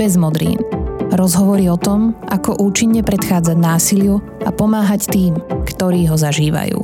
bez 0.00 0.16
modrín. 0.16 0.56
Rozhovory 1.12 1.68
o 1.68 1.76
tom, 1.76 2.16
ako 2.24 2.56
účinne 2.56 3.04
predchádzať 3.04 3.52
násiliu 3.60 4.24
a 4.40 4.48
pomáhať 4.48 5.12
tým, 5.12 5.36
ktorí 5.68 6.08
ho 6.08 6.16
zažívajú. 6.16 6.80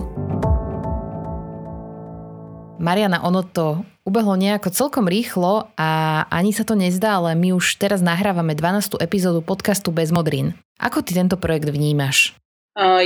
Mariana, 2.76 3.24
ono 3.24 3.40
to 3.40 3.80
ubehlo 4.04 4.37
nejako 4.37 4.68
celkom 4.68 5.08
rýchlo 5.08 5.72
a 5.80 6.22
ani 6.29 6.52
sa 6.52 6.68
to 6.68 6.76
nezdá, 6.76 7.16
ale 7.16 7.32
my 7.32 7.56
už 7.56 7.80
teraz 7.80 8.04
nahrávame 8.04 8.52
12. 8.52 9.01
epizódu 9.01 9.40
podcastu 9.40 9.96
Bez 9.96 10.12
modrín. 10.12 10.53
Ako 10.76 11.01
ty 11.01 11.17
tento 11.17 11.40
projekt 11.40 11.72
vnímaš? 11.72 12.37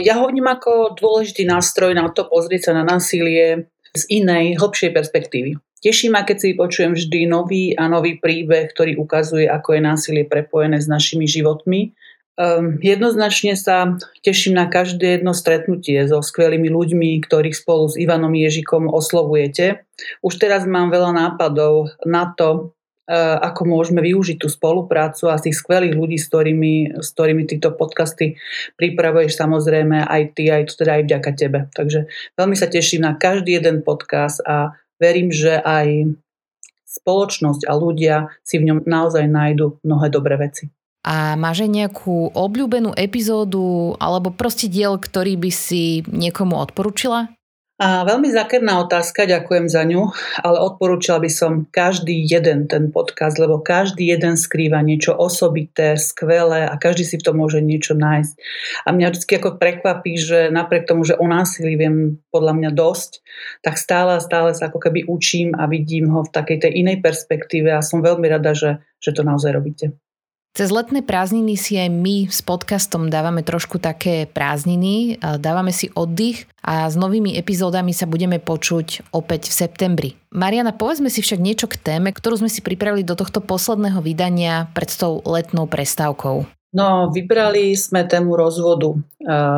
Ja 0.03 0.19
ho 0.19 0.27
vnímam 0.27 0.59
ako 0.59 0.99
dôležitý 0.99 1.47
nástroj 1.47 1.95
na 1.95 2.11
to 2.11 2.27
pozrieť 2.27 2.67
sa 2.67 2.73
na 2.75 2.83
násilie 2.83 3.71
z 3.95 4.03
inej, 4.11 4.59
hlbšej 4.59 4.91
perspektívy. 4.91 5.55
Teší 5.81 6.13
ma, 6.13 6.29
keď 6.29 6.37
si 6.37 6.49
počujem 6.53 6.93
vždy 6.93 7.25
nový 7.25 7.73
a 7.73 7.89
nový 7.89 8.21
príbeh, 8.21 8.69
ktorý 8.69 9.01
ukazuje, 9.01 9.49
ako 9.49 9.77
je 9.77 9.81
násilie 9.81 10.25
prepojené 10.29 10.77
s 10.77 10.85
našimi 10.85 11.25
životmi. 11.25 11.97
Um, 12.41 12.77
jednoznačne 12.81 13.57
sa 13.57 13.97
teším 14.21 14.61
na 14.61 14.69
každé 14.69 15.21
jedno 15.21 15.33
stretnutie 15.33 16.01
so 16.05 16.25
skvelými 16.25 16.69
ľuďmi, 16.73 17.21
ktorých 17.25 17.57
spolu 17.57 17.89
s 17.89 17.97
Ivanom 17.97 18.33
Ježikom 18.33 18.93
oslovujete. 18.93 19.85
Už 20.21 20.41
teraz 20.41 20.69
mám 20.69 20.89
veľa 20.89 21.17
nápadov 21.17 21.97
na 22.05 22.33
to, 22.33 22.77
uh, 23.09 23.41
ako 23.45 23.69
môžeme 23.69 24.05
využiť 24.05 24.41
tú 24.41 24.49
spoluprácu 24.53 25.33
a 25.33 25.41
tých 25.41 25.57
skvelých 25.57 25.97
ľudí, 25.97 26.17
s 26.17 26.29
ktorými, 26.33 27.01
s 27.01 27.09
ktorými 27.13 27.45
tieto 27.45 27.73
podcasty 27.73 28.41
pripravuješ 28.77 29.37
samozrejme 29.37 30.05
aj 30.05 30.23
ty, 30.37 30.49
aj 30.49 30.77
teda 30.77 31.01
aj 31.01 31.03
vďaka 31.09 31.31
tebe. 31.37 31.59
Takže 31.73 32.09
veľmi 32.37 32.57
sa 32.57 32.69
teším 32.69 33.05
na 33.05 33.17
každý 33.17 33.61
jeden 33.61 33.85
podcast 33.85 34.41
a 34.45 34.77
verím, 35.01 35.33
že 35.33 35.59
aj 35.59 36.15
spoločnosť 36.85 37.65
a 37.65 37.73
ľudia 37.75 38.17
si 38.45 38.61
v 38.61 38.71
ňom 38.71 38.79
naozaj 38.85 39.25
nájdu 39.25 39.81
mnohé 39.81 40.07
dobré 40.13 40.37
veci. 40.37 40.69
A 41.01 41.33
máš 41.33 41.65
aj 41.65 41.71
nejakú 41.73 42.37
obľúbenú 42.37 42.93
epizódu 42.93 43.97
alebo 43.97 44.29
proste 44.29 44.69
diel, 44.69 45.01
ktorý 45.01 45.41
by 45.41 45.49
si 45.49 46.05
niekomu 46.05 46.61
odporúčila? 46.61 47.33
A 47.81 48.05
veľmi 48.05 48.29
zákerná 48.29 48.77
otázka, 48.85 49.25
ďakujem 49.25 49.65
za 49.73 49.89
ňu, 49.89 50.13
ale 50.45 50.61
odporúčala 50.61 51.25
by 51.25 51.33
som 51.33 51.65
každý 51.65 52.29
jeden 52.29 52.69
ten 52.69 52.93
podcast, 52.93 53.41
lebo 53.41 53.57
každý 53.57 54.05
jeden 54.05 54.37
skrýva 54.37 54.85
niečo 54.85 55.17
osobité, 55.17 55.97
skvelé 55.97 56.69
a 56.69 56.77
každý 56.77 57.09
si 57.09 57.17
v 57.17 57.25
tom 57.25 57.41
môže 57.41 57.65
niečo 57.65 57.97
nájsť. 57.97 58.37
A 58.85 58.93
mňa 58.93 59.17
vždy 59.17 59.33
ako 59.33 59.57
prekvapí, 59.57 60.13
že 60.21 60.53
napriek 60.53 60.85
tomu, 60.85 61.09
že 61.09 61.17
o 61.17 61.25
násilí 61.25 61.81
viem 61.81 62.21
podľa 62.29 62.53
mňa 62.61 62.71
dosť, 62.77 63.25
tak 63.65 63.81
stále 63.81 64.21
a 64.21 64.21
stále 64.21 64.53
sa 64.53 64.69
ako 64.69 64.77
keby 64.77 65.09
učím 65.09 65.57
a 65.57 65.65
vidím 65.65 66.13
ho 66.13 66.21
v 66.21 66.33
takej 66.37 66.69
tej 66.69 66.73
inej 66.85 67.01
perspektíve 67.01 67.73
a 67.73 67.81
som 67.81 68.05
veľmi 68.05 68.29
rada, 68.29 68.53
že, 68.53 68.85
že 69.01 69.17
to 69.17 69.25
naozaj 69.25 69.57
robíte. 69.57 69.97
Cez 70.51 70.67
letné 70.75 71.07
prázdniny 71.07 71.55
si 71.55 71.79
aj 71.79 71.89
my 71.95 72.27
s 72.27 72.43
podcastom 72.43 73.07
dávame 73.07 73.47
trošku 73.47 73.79
také 73.79 74.27
prázdniny, 74.27 75.23
dávame 75.39 75.71
si 75.71 75.95
oddych 75.95 76.51
a 76.59 76.91
s 76.91 76.99
novými 76.99 77.39
epizódami 77.39 77.95
sa 77.95 78.11
budeme 78.11 78.43
počuť 78.43 79.15
opäť 79.15 79.47
v 79.47 79.55
septembri. 79.55 80.11
Mariana, 80.35 80.75
povedzme 80.75 81.07
si 81.07 81.23
však 81.23 81.39
niečo 81.39 81.71
k 81.71 81.79
téme, 81.79 82.11
ktorú 82.11 82.43
sme 82.43 82.51
si 82.51 82.67
pripravili 82.67 83.07
do 83.07 83.15
tohto 83.15 83.39
posledného 83.39 84.03
vydania 84.03 84.67
pred 84.75 84.91
tou 84.91 85.23
letnou 85.23 85.71
prestávkou. 85.71 86.45
No, 86.75 87.15
vybrali 87.15 87.75
sme 87.79 88.07
tému 88.11 88.35
rozvodu. 88.35 88.95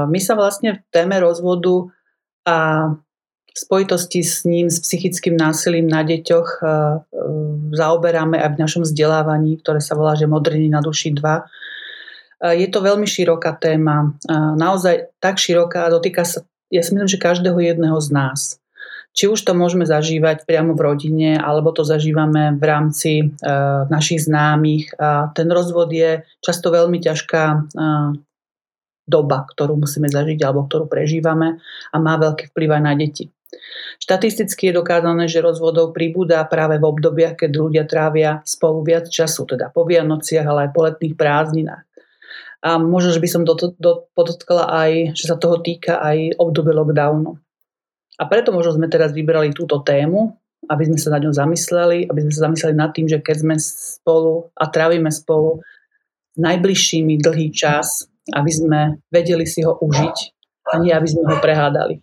My 0.08 0.20
sa 0.20 0.36
vlastne 0.36 0.76
v 0.76 0.80
téme 0.92 1.16
rozvodu 1.24 1.88
a 2.44 2.56
v 3.52 3.58
spojitosti 3.60 4.24
s 4.24 4.48
ním, 4.48 4.72
s 4.72 4.80
psychickým 4.80 5.36
násilím 5.36 5.84
na 5.84 6.00
deťoch 6.00 6.48
e, 6.56 6.64
e, 6.64 6.70
zaoberáme 7.76 8.40
aj 8.40 8.56
v 8.56 8.60
našom 8.64 8.82
vzdelávaní, 8.88 9.60
ktoré 9.60 9.80
sa 9.84 9.92
volá, 9.92 10.16
že 10.16 10.24
Modriny 10.24 10.72
na 10.72 10.80
duši 10.80 11.12
2. 11.12 11.20
E, 11.20 11.42
je 12.64 12.68
to 12.72 12.80
veľmi 12.80 13.04
široká 13.04 13.52
téma, 13.60 14.16
naozaj 14.56 15.12
tak 15.20 15.36
široká, 15.36 15.92
dotýka 15.92 16.24
sa, 16.24 16.48
ja 16.72 16.80
si 16.80 16.96
myslím, 16.96 17.12
že 17.12 17.20
každého 17.20 17.60
jedného 17.60 18.00
z 18.00 18.08
nás. 18.16 18.40
Či 19.12 19.28
už 19.28 19.44
to 19.44 19.52
môžeme 19.52 19.84
zažívať 19.84 20.48
priamo 20.48 20.72
v 20.72 20.88
rodine, 20.88 21.30
alebo 21.36 21.68
to 21.76 21.84
zažívame 21.84 22.56
v 22.56 22.64
rámci 22.64 23.36
našich 23.92 24.24
známych. 24.24 24.88
A 24.96 25.28
ten 25.36 25.52
rozvod 25.52 25.92
je 25.92 26.24
často 26.40 26.72
veľmi 26.72 26.96
ťažká 26.96 27.68
doba, 29.04 29.44
ktorú 29.52 29.76
musíme 29.76 30.08
zažiť 30.08 30.40
alebo 30.40 30.64
ktorú 30.64 30.88
prežívame 30.88 31.60
a 31.92 31.96
má 32.00 32.16
veľký 32.16 32.56
vplyv 32.56 32.68
aj 32.72 32.82
na 32.82 32.94
deti. 32.96 33.28
Štatisticky 34.02 34.72
je 34.72 34.78
dokázané, 34.82 35.30
že 35.30 35.44
rozvodov 35.44 35.94
pribúda 35.94 36.42
práve 36.48 36.80
v 36.80 36.88
obdobiach, 36.88 37.38
keď 37.38 37.50
ľudia 37.54 37.84
trávia 37.86 38.42
spolu 38.42 38.82
viac 38.82 39.06
času, 39.06 39.46
teda 39.46 39.70
po 39.70 39.86
Vianociach, 39.86 40.42
ale 40.42 40.66
aj 40.66 40.70
po 40.74 40.80
letných 40.88 41.14
prázdninách. 41.14 41.84
A 42.62 42.78
možno, 42.78 43.10
že 43.10 43.22
by 43.22 43.28
som 43.30 43.42
do, 43.42 43.54
do, 43.58 44.06
podotkala 44.14 44.70
aj, 44.70 45.18
že 45.18 45.26
sa 45.26 45.34
toho 45.34 45.58
týka 45.58 45.98
aj 45.98 46.38
obdobie 46.38 46.70
lockdownu. 46.70 47.34
A 48.18 48.22
preto 48.30 48.54
možno 48.54 48.78
sme 48.78 48.86
teraz 48.86 49.10
vybrali 49.10 49.50
túto 49.50 49.82
tému, 49.82 50.38
aby 50.70 50.82
sme 50.86 50.98
sa 50.98 51.10
nad 51.10 51.26
ňou 51.26 51.34
zamysleli, 51.34 52.06
aby 52.06 52.20
sme 52.22 52.32
sa 52.32 52.40
zamysleli 52.46 52.74
nad 52.78 52.94
tým, 52.94 53.10
že 53.10 53.18
keď 53.18 53.36
sme 53.42 53.54
spolu 53.58 54.54
a 54.54 54.70
trávime 54.70 55.10
spolu 55.10 55.58
s 56.32 56.38
najbližšími 56.38 57.18
dlhý 57.18 57.50
čas, 57.50 58.06
aby 58.30 58.50
sme 58.50 58.80
vedeli 59.10 59.42
si 59.42 59.66
ho 59.66 59.74
užiť 59.74 60.16
a 60.70 60.78
nie 60.78 60.94
aby 60.94 61.08
sme 61.10 61.26
ho 61.26 61.36
prehádali. 61.42 61.98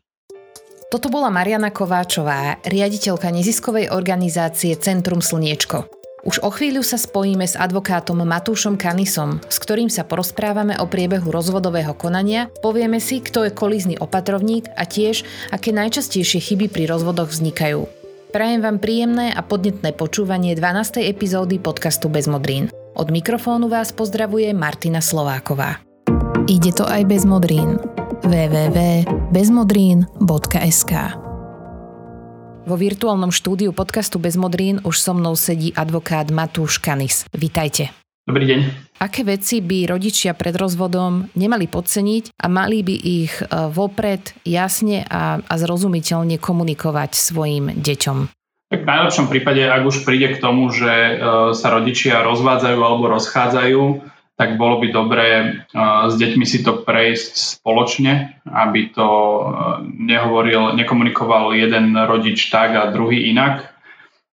Toto 0.90 1.14
bola 1.14 1.30
Mariana 1.30 1.70
Kováčová, 1.70 2.58
riaditeľka 2.66 3.30
neziskovej 3.30 3.94
organizácie 3.94 4.74
Centrum 4.74 5.22
Slniečko. 5.22 5.86
Už 6.26 6.42
o 6.42 6.50
chvíľu 6.50 6.82
sa 6.82 6.98
spojíme 6.98 7.46
s 7.46 7.54
advokátom 7.54 8.26
Matúšom 8.26 8.74
Kanisom, 8.74 9.38
s 9.54 9.62
ktorým 9.62 9.94
sa 9.94 10.02
porozprávame 10.02 10.82
o 10.82 10.90
priebehu 10.90 11.30
rozvodového 11.30 11.94
konania, 11.94 12.50
povieme 12.66 12.98
si, 12.98 13.22
kto 13.22 13.46
je 13.46 13.54
kolízny 13.54 14.02
opatrovník 14.02 14.66
a 14.74 14.90
tiež, 14.90 15.22
aké 15.54 15.70
najčastejšie 15.70 16.42
chyby 16.42 16.74
pri 16.74 16.90
rozvodoch 16.90 17.30
vznikajú. 17.38 17.86
Prajem 18.34 18.66
vám 18.66 18.82
príjemné 18.82 19.30
a 19.30 19.46
podnetné 19.46 19.94
počúvanie 19.94 20.58
12. 20.58 21.06
epizódy 21.06 21.62
podcastu 21.62 22.10
Bez 22.10 22.26
modrín. 22.26 22.74
Od 22.98 23.14
mikrofónu 23.14 23.70
vás 23.70 23.94
pozdravuje 23.94 24.58
Martina 24.58 25.06
Slováková. 25.06 25.86
Ide 26.50 26.74
to 26.74 26.90
aj 26.90 27.06
bez 27.06 27.30
modrín 27.30 27.78
www.bezmodrín.sk 28.26 30.94
Vo 32.68 32.76
virtuálnom 32.76 33.32
štúdiu 33.32 33.72
podcastu 33.72 34.20
Bezmodrín 34.20 34.84
už 34.84 35.00
so 35.00 35.16
mnou 35.16 35.40
sedí 35.40 35.72
advokát 35.72 36.28
Matúš 36.28 36.84
Kanis. 36.84 37.24
Vítajte. 37.32 37.96
Dobrý 38.28 38.44
deň. 38.46 38.60
Aké 39.02 39.24
veci 39.24 39.64
by 39.64 39.88
rodičia 39.90 40.36
pred 40.36 40.54
rozvodom 40.54 41.32
nemali 41.34 41.66
podceniť 41.66 42.38
a 42.38 42.46
mali 42.52 42.86
by 42.86 42.96
ich 43.00 43.42
e, 43.42 43.46
vopred 43.74 44.38
jasne 44.46 45.02
a, 45.08 45.40
a 45.40 45.54
zrozumiteľne 45.58 46.38
komunikovať 46.38 47.16
svojim 47.16 47.80
deťom? 47.80 48.18
Tak 48.70 48.86
v 48.86 48.86
najlepšom 48.86 49.34
prípade, 49.34 49.66
ak 49.66 49.82
už 49.82 50.06
príde 50.06 50.38
k 50.38 50.42
tomu, 50.44 50.70
že 50.70 50.92
e, 50.92 51.14
sa 51.58 51.74
rodičia 51.74 52.22
rozvádzajú 52.22 52.78
alebo 52.78 53.10
rozchádzajú, 53.10 53.82
tak 54.40 54.56
bolo 54.56 54.80
by 54.80 54.88
dobré 54.88 55.60
s 56.08 56.16
deťmi 56.16 56.48
si 56.48 56.64
to 56.64 56.88
prejsť 56.88 57.60
spoločne, 57.60 58.40
aby 58.48 58.88
to 58.96 59.10
nehovoril, 59.84 60.80
nekomunikoval 60.80 61.52
jeden 61.60 61.92
rodič 62.08 62.48
tak 62.48 62.72
a 62.72 62.88
druhý 62.96 63.36
inak. 63.36 63.68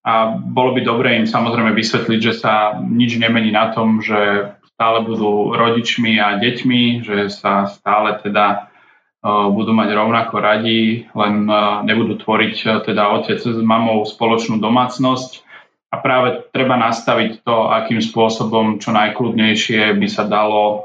A 0.03 0.35
bolo 0.35 0.75
by 0.75 0.83
dobré 0.83 1.23
im 1.23 1.31
samozrejme 1.31 1.71
vysvetliť, 1.79 2.19
že 2.19 2.35
sa 2.35 2.75
nič 2.83 3.15
nemení 3.15 3.55
na 3.55 3.71
tom, 3.71 4.03
že 4.03 4.51
stále 4.75 5.07
budú 5.07 5.55
rodičmi 5.55 6.19
a 6.19 6.43
deťmi, 6.43 7.07
že 7.07 7.31
sa 7.31 7.71
stále 7.71 8.19
teda 8.19 8.75
budú 9.23 9.71
mať 9.71 9.95
rovnako 9.95 10.35
radi, 10.43 11.07
len 11.15 11.47
nebudú 11.87 12.19
tvoriť 12.19 12.83
teda 12.91 13.23
otec 13.23 13.39
s 13.39 13.55
mamou 13.63 14.03
spoločnú 14.03 14.59
domácnosť 14.59 15.47
a 15.93 16.01
práve 16.01 16.49
treba 16.57 16.81
nastaviť 16.81 17.45
to, 17.45 17.69
akým 17.69 18.01
spôsobom 18.01 18.81
čo 18.81 18.97
najkľudnejšie 18.97 19.93
by 20.01 20.09
sa 20.09 20.25
dalo 20.25 20.65
e, 20.65 20.79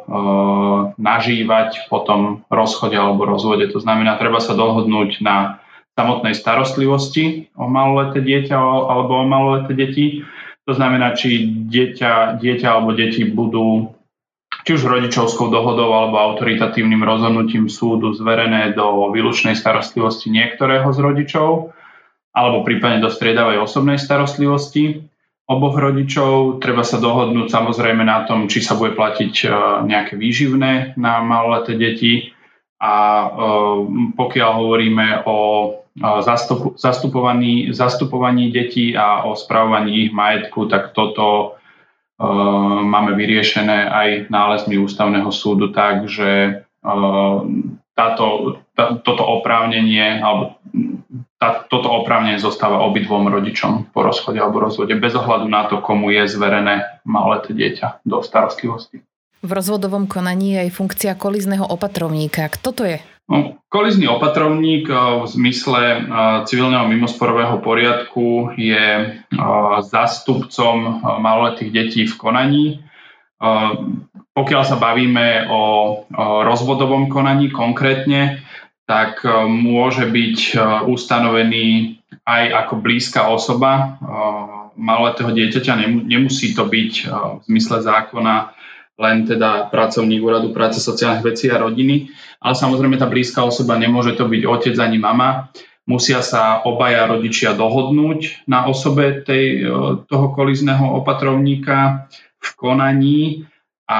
nažívať 0.99 1.87
po 1.87 2.03
tom 2.03 2.43
rozchode 2.51 2.99
alebo 2.99 3.23
rozvode. 3.23 3.71
To 3.71 3.79
znamená, 3.79 4.19
treba 4.19 4.43
sa 4.43 4.51
dohodnúť 4.51 5.23
na 5.23 5.63
samotnej 5.95 6.35
starostlivosti 6.35 7.47
o 7.55 7.71
maloleté 7.71 8.19
dieťa 8.19 8.59
alebo 8.59 9.23
o 9.23 9.25
maloleté 9.25 9.79
deti. 9.79 10.27
To 10.67 10.75
znamená, 10.75 11.15
či 11.15 11.47
dieťa, 11.71 12.43
dieťa 12.43 12.67
alebo 12.67 12.91
deti 12.91 13.23
budú 13.23 13.95
či 14.67 14.75
už 14.75 14.91
rodičovskou 14.91 15.47
dohodou 15.47 15.95
alebo 15.95 16.19
autoritatívnym 16.19 16.99
rozhodnutím 16.99 17.71
súdu 17.71 18.11
zverené 18.11 18.75
do 18.75 19.07
výlučnej 19.15 19.55
starostlivosti 19.55 20.27
niektorého 20.27 20.91
z 20.91 20.99
rodičov 20.99 21.71
alebo 22.37 22.61
prípadne 22.61 23.01
do 23.01 23.09
striedavej 23.09 23.65
osobnej 23.65 23.97
starostlivosti 23.97 25.09
oboch 25.49 25.79
rodičov. 25.79 26.61
Treba 26.61 26.85
sa 26.85 27.01
dohodnúť 27.01 27.49
samozrejme 27.49 28.03
na 28.05 28.29
tom, 28.29 28.45
či 28.45 28.61
sa 28.61 28.77
bude 28.77 28.93
platiť 28.93 29.33
e, 29.41 29.47
nejaké 29.87 30.13
výživné 30.19 30.99
na 30.99 31.23
maloleté 31.23 31.79
deti 31.79 32.35
a 32.77 32.93
e, 32.93 33.27
pokiaľ 34.13 34.51
hovoríme 34.53 35.07
o 35.25 35.39
e, 35.65 35.67
zastupovaní, 36.77 37.71
zastupovaní 37.71 38.51
detí 38.51 38.93
a 38.93 39.25
o 39.25 39.33
spravovaní 39.33 40.05
ich 40.05 40.11
majetku, 40.13 40.69
tak 40.69 40.93
toto 40.93 41.57
máme 42.17 43.13
vyriešené 43.13 43.93
aj 43.93 44.09
nálezmi 44.33 44.81
ústavného 44.81 45.29
súdu 45.29 45.69
tak, 45.69 46.09
že 46.09 46.65
táto, 47.93 48.57
tá, 48.73 48.97
toto 49.05 49.21
oprávnenie 49.21 50.17
alebo 50.17 50.57
tá, 51.37 51.65
toto 51.69 51.93
oprávnenie 51.93 52.41
zostáva 52.41 52.81
obidvom 52.81 53.29
rodičom 53.29 53.93
po 53.93 54.01
rozchode 54.01 54.41
alebo 54.41 54.61
rozvode 54.61 54.97
bez 54.97 55.13
ohľadu 55.13 55.45
na 55.45 55.69
to, 55.69 55.81
komu 55.85 56.09
je 56.09 56.25
zverené 56.25 57.01
maloleté 57.05 57.53
dieťa 57.53 58.01
do 58.01 58.25
starostlivosti. 58.25 59.05
V 59.45 59.51
rozvodovom 59.53 60.09
konaní 60.09 60.57
je 60.57 60.59
aj 60.65 60.71
funkcia 60.73 61.13
kolizného 61.13 61.61
opatrovníka. 61.61 62.49
Kto 62.49 62.69
to 62.73 62.83
je? 62.89 62.97
No, 63.27 63.59
kolizný 63.67 64.07
opatrovník 64.07 64.87
eh, 64.89 64.97
v 64.97 65.25
zmysle 65.27 65.81
eh, 65.83 65.99
civilného 66.47 66.87
mimosporového 66.89 67.59
poriadku 67.61 68.55
je 68.57 68.85
eh, 68.97 69.37
zástupcom 69.83 71.05
maloletých 71.21 71.71
detí 71.71 72.01
v 72.07 72.15
konaní. 72.17 72.65
Pokiaľ 74.33 74.63
sa 74.65 74.81
bavíme 74.81 75.45
o 75.45 75.61
rozvodovom 76.41 77.05
konaní 77.05 77.53
konkrétne, 77.53 78.41
tak 78.87 79.27
môže 79.51 80.07
byť 80.07 80.55
ustanovený 80.87 81.99
aj 82.23 82.43
ako 82.65 82.73
blízka 82.79 83.27
osoba 83.27 83.99
maloletého 84.79 85.35
dieťaťa. 85.35 86.07
Nemusí 86.07 86.55
to 86.55 86.63
byť 86.63 86.91
v 87.11 87.41
zmysle 87.51 87.83
zákona 87.83 88.57
len 88.97 89.29
teda 89.29 89.69
pracovník 89.69 90.25
úradu 90.25 90.49
práce 90.51 90.81
sociálnych 90.81 91.21
vecí 91.21 91.53
a 91.53 91.61
rodiny, 91.61 92.09
ale 92.41 92.55
samozrejme 92.57 92.97
tá 92.97 93.05
blízka 93.05 93.45
osoba 93.45 93.77
nemôže 93.77 94.17
to 94.17 94.25
byť 94.25 94.41
otec 94.45 94.75
ani 94.81 94.97
mama. 94.97 95.53
Musia 95.87 96.19
sa 96.19 96.65
obaja 96.67 97.07
rodičia 97.07 97.55
dohodnúť 97.55 98.43
na 98.49 98.67
osobe 98.67 99.23
tej, 99.23 99.45
e, 99.63 99.69
toho 100.03 100.27
kolizného 100.35 100.99
opatrovníka 100.99 102.09
v 102.43 102.49
konaní 102.59 103.47
a 103.87 103.99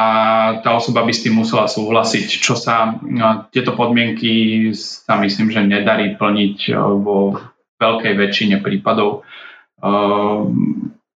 tá 0.60 0.76
osoba 0.76 1.08
by 1.08 1.16
s 1.16 1.24
tým 1.24 1.40
musela 1.40 1.64
súhlasiť, 1.64 2.28
čo 2.28 2.60
sa 2.60 3.00
no, 3.00 3.48
tieto 3.56 3.72
podmienky 3.72 4.70
sa 4.76 5.16
myslím, 5.16 5.48
že 5.48 5.64
nedarí 5.64 6.20
plniť 6.20 6.58
e, 6.68 6.72
vo 6.76 7.40
veľkej 7.80 8.14
väčšine 8.20 8.60
prípadov. 8.60 9.24
E, 9.80 9.90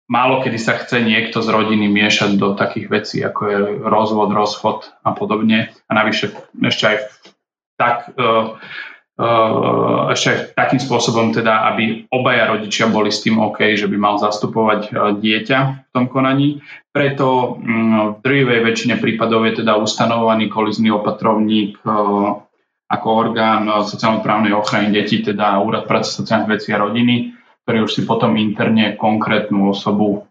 málo 0.08 0.36
kedy 0.40 0.56
sa 0.56 0.80
chce 0.80 1.04
niekto 1.04 1.44
z 1.44 1.52
rodiny 1.52 1.92
miešať 1.92 2.40
do 2.40 2.56
takých 2.56 2.88
vecí, 2.88 3.18
ako 3.20 3.42
je 3.44 3.58
rozvod, 3.84 4.32
rozchod 4.32 4.88
a 5.04 5.12
podobne. 5.20 5.76
A 5.88 5.92
navyše 5.92 6.32
ešte 6.64 6.84
aj 6.88 6.98
tak, 7.82 8.14
uh, 8.14 8.62
ešte 10.12 10.28
aj 10.34 10.40
takým 10.58 10.82
spôsobom 10.82 11.30
teda, 11.30 11.70
aby 11.74 12.10
obaja 12.10 12.50
rodičia 12.50 12.90
boli 12.90 13.14
s 13.14 13.22
tým 13.22 13.38
OK, 13.38 13.78
že 13.78 13.86
by 13.86 13.98
mal 13.98 14.16
zastupovať 14.18 14.82
uh, 14.90 15.14
dieťa 15.14 15.58
v 15.88 15.90
tom 15.94 16.10
konaní. 16.10 16.66
Preto 16.90 17.56
um, 17.56 18.18
v 18.18 18.26
drvivej 18.26 18.60
väčšine 18.66 18.96
prípadov 18.98 19.46
je 19.46 19.62
teda 19.62 19.78
ustanovovaný 19.78 20.50
kolizný 20.50 20.90
opatrovník 20.90 21.80
uh, 21.86 22.42
ako 22.92 23.08
orgán 23.08 23.64
sociálno-právnej 23.88 24.52
ochrany 24.52 24.92
detí, 24.92 25.24
teda 25.24 25.64
Úrad 25.64 25.88
práce 25.88 26.12
sociálnych 26.12 26.60
vecí 26.60 26.76
a 26.76 26.82
rodiny, 26.84 27.32
ktorý 27.64 27.88
už 27.88 27.92
si 27.96 28.02
potom 28.04 28.36
interne 28.36 29.00
konkrétnu 29.00 29.72
osobu 29.72 30.28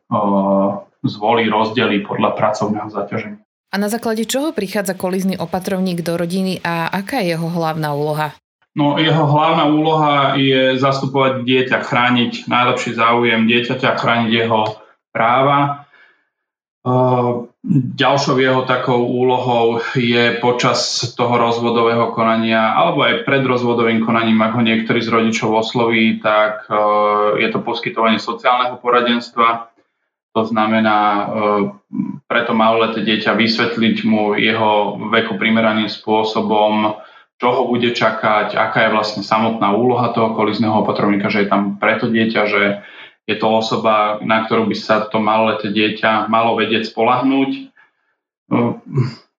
zvolí, 1.00 1.48
rozdelí 1.48 2.04
podľa 2.04 2.36
pracovného 2.36 2.92
zaťaženia. 2.92 3.40
A 3.70 3.80
na 3.80 3.88
základe 3.88 4.28
čoho 4.28 4.52
prichádza 4.52 4.92
kolizný 4.92 5.40
opatrovník 5.40 6.04
do 6.04 6.20
rodiny 6.20 6.60
a 6.60 6.92
aká 6.92 7.24
je 7.24 7.32
jeho 7.32 7.48
hlavná 7.48 7.96
úloha? 7.96 8.36
No, 8.70 8.98
jeho 9.02 9.26
hlavná 9.26 9.66
úloha 9.66 10.38
je 10.38 10.78
zastupovať 10.78 11.42
dieťa, 11.42 11.78
chrániť 11.82 12.46
najlepší 12.46 12.94
záujem 12.94 13.50
dieťaťa, 13.50 13.98
chrániť 13.98 14.30
jeho 14.30 14.78
práva 15.10 15.90
Ďalšou 18.00 18.40
jeho 18.40 18.64
takou 18.64 19.04
úlohou 19.04 19.84
je 19.92 20.40
počas 20.40 21.12
toho 21.12 21.36
rozvodového 21.36 22.08
konania 22.16 22.72
alebo 22.72 23.04
aj 23.04 23.28
pred 23.28 23.44
rozvodovým 23.44 24.00
konaním, 24.00 24.40
ak 24.40 24.56
ho 24.56 24.62
niektorý 24.64 25.04
z 25.04 25.12
rodičov 25.12 25.60
osloví, 25.60 26.24
tak 26.24 26.64
je 27.36 27.48
to 27.52 27.60
poskytovanie 27.60 28.16
sociálneho 28.16 28.80
poradenstva. 28.80 29.76
To 30.32 30.42
znamená 30.48 31.28
preto 32.24 32.56
maloleté 32.56 33.04
dieťa 33.04 33.36
vysvetliť 33.36 33.96
mu 34.08 34.40
jeho 34.40 34.96
veku 35.12 35.36
primeraným 35.36 35.92
spôsobom, 35.92 36.96
čo 37.40 37.48
ho 37.48 37.62
bude 37.72 37.96
čakať, 37.96 38.52
aká 38.52 38.78
je 38.86 38.94
vlastne 38.94 39.22
samotná 39.24 39.72
úloha 39.72 40.12
toho 40.12 40.36
kolizného 40.36 40.84
opatrovníka, 40.84 41.32
že 41.32 41.48
je 41.48 41.48
tam 41.48 41.80
preto 41.80 42.12
dieťa, 42.12 42.42
že 42.44 42.62
je 43.24 43.36
to 43.40 43.48
osoba, 43.48 44.20
na 44.20 44.44
ktorú 44.44 44.68
by 44.68 44.76
sa 44.76 45.08
to 45.08 45.16
maloleté 45.24 45.72
dieťa 45.72 46.28
malo 46.28 46.52
vedieť 46.60 46.92
spolahnúť. 46.92 47.72
No, 48.52 48.84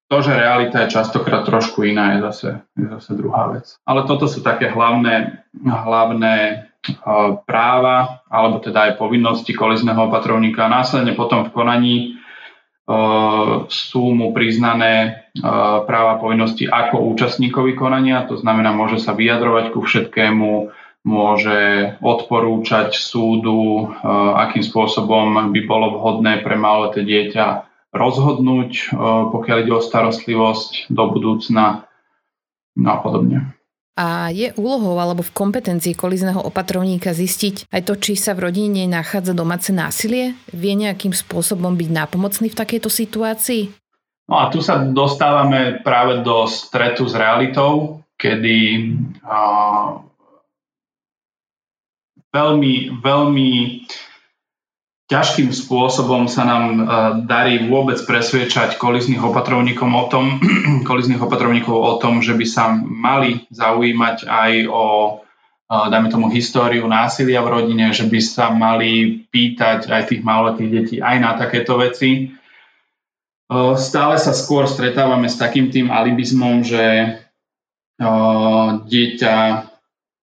to, 0.09 0.18
že 0.19 0.33
realita 0.33 0.81
je 0.83 0.98
častokrát 0.98 1.45
trošku 1.45 1.86
iná, 1.86 2.18
je 2.18 2.19
zase, 2.25 2.50
je 2.74 2.88
zase 2.89 3.12
druhá 3.13 3.53
vec. 3.53 3.77
Ale 3.86 4.09
toto 4.09 4.25
sú 4.25 4.42
také 4.42 4.74
hlavné, 4.74 5.45
hlavné 5.62 6.36
e, 6.42 6.53
práva, 7.45 8.25
alebo 8.27 8.57
teda 8.59 8.92
aj 8.92 8.98
povinnosti 8.98 9.53
kolizného 9.53 10.09
opatrovníka. 10.09 10.68
Následne 10.68 11.13
potom 11.13 11.45
v 11.45 11.53
konaní 11.53 11.95
sú 13.71 14.03
mu 14.11 14.35
priznané 14.35 15.25
práva 15.88 16.19
povinnosti 16.19 16.67
ako 16.67 17.07
účastníkovi 17.15 17.77
konania, 17.77 18.27
to 18.27 18.35
znamená, 18.35 18.75
môže 18.75 18.99
sa 18.99 19.15
vyjadrovať 19.15 19.65
ku 19.71 19.79
všetkému, 19.85 20.71
môže 21.01 21.59
odporúčať 21.97 22.93
súdu, 22.93 23.89
akým 24.38 24.61
spôsobom 24.61 25.49
by 25.49 25.61
bolo 25.65 25.97
vhodné 25.97 26.45
pre 26.45 26.53
maloleté 26.59 27.01
dieťa 27.01 27.65
rozhodnúť, 27.91 28.95
pokiaľ 29.33 29.57
ide 29.65 29.73
o 29.75 29.81
starostlivosť 29.81 30.93
do 30.93 31.03
budúcna 31.11 31.89
no 32.77 32.89
a 32.91 32.97
podobne. 33.03 33.51
A 33.99 34.31
je 34.31 34.55
úlohou 34.55 34.95
alebo 35.03 35.19
v 35.19 35.35
kompetencii 35.35 35.99
kolizného 35.99 36.39
opatrovníka 36.39 37.11
zistiť 37.11 37.67
aj 37.67 37.81
to, 37.83 37.93
či 37.99 38.15
sa 38.15 38.31
v 38.31 38.47
rodine 38.47 38.88
nachádza 38.88 39.35
domáce 39.35 39.75
násilie? 39.75 40.31
Vie 40.55 40.73
nejakým 40.79 41.11
spôsobom 41.11 41.75
byť 41.75 41.89
nápomocný 41.91 42.47
v 42.49 42.59
takejto 42.59 42.88
situácii? 42.88 43.63
No 44.31 44.39
a 44.39 44.47
tu 44.47 44.63
sa 44.63 44.79
dostávame 44.79 45.83
práve 45.83 46.23
do 46.23 46.47
stretu 46.47 47.03
s 47.03 47.11
realitou, 47.19 47.99
kedy 48.15 48.95
uh, 49.27 49.99
veľmi, 52.31 53.03
veľmi 53.03 53.49
ťažkým 55.11 55.51
spôsobom 55.51 56.31
sa 56.31 56.47
nám 56.47 56.63
e, 56.71 56.79
darí 57.27 57.67
vôbec 57.67 57.99
presviečať 57.99 58.79
kolizných 58.79 59.19
opatrovníkov 59.19 59.89
o 59.91 60.05
tom, 60.07 60.39
kolizných 60.89 61.19
opatrovníkov 61.19 61.75
o 61.75 61.93
tom, 62.00 62.24
že 62.24 62.31
by 62.31 62.45
sa 62.47 62.71
mali 62.71 63.43
zaujímať 63.51 64.24
aj 64.24 64.51
o 64.71 64.86
e, 64.88 65.12
dajme 65.67 66.07
tomu 66.07 66.31
históriu 66.31 66.88
násilia 66.88 67.43
v 67.43 67.51
rodine, 67.59 67.91
že 67.91 68.07
by 68.07 68.19
sa 68.24 68.55
mali 68.55 69.27
pýtať 69.27 69.91
aj 69.91 70.15
tých 70.15 70.24
maloletých 70.24 70.69
detí 70.71 70.95
aj 71.03 71.17
na 71.19 71.36
takéto 71.36 71.75
veci. 71.75 72.09
E, 72.15 72.19
stále 73.75 74.15
sa 74.15 74.31
skôr 74.31 74.63
stretávame 74.63 75.27
s 75.27 75.36
takým 75.36 75.67
tým 75.67 75.91
alibizmom, 75.91 76.63
že 76.63 77.19
dieťa 78.81 79.36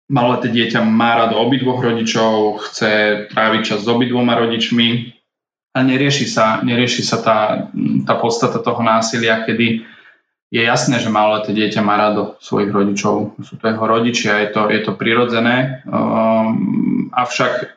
Maloleté 0.08 0.48
dieťa 0.48 0.88
má 0.88 1.20
rado 1.20 1.36
obidvoch 1.36 1.84
rodičov, 1.84 2.64
chce 2.64 2.92
tráviť 3.28 3.62
čas 3.76 3.80
s 3.84 3.92
obidvoma 3.92 4.40
rodičmi 4.40 5.12
a 5.76 5.84
nerieši 5.84 6.26
sa, 6.26 6.64
nerieši 6.64 7.04
sa 7.04 7.20
tá, 7.20 7.40
tá 8.08 8.14
podstata 8.16 8.64
toho 8.64 8.80
násilia, 8.80 9.44
kedy 9.44 9.84
je 10.48 10.62
jasné, 10.64 11.04
že 11.04 11.12
maloleté 11.12 11.52
dieťa 11.52 11.84
má 11.84 12.00
rado 12.00 12.40
svojich 12.40 12.72
rodičov. 12.72 13.36
Sú 13.44 13.60
to 13.60 13.68
jeho 13.68 13.84
rodičia, 13.84 14.48
je 14.48 14.50
to, 14.56 14.62
je 14.72 14.80
to 14.80 14.96
prirodzené. 14.96 15.84
Um, 15.84 17.12
avšak 17.12 17.76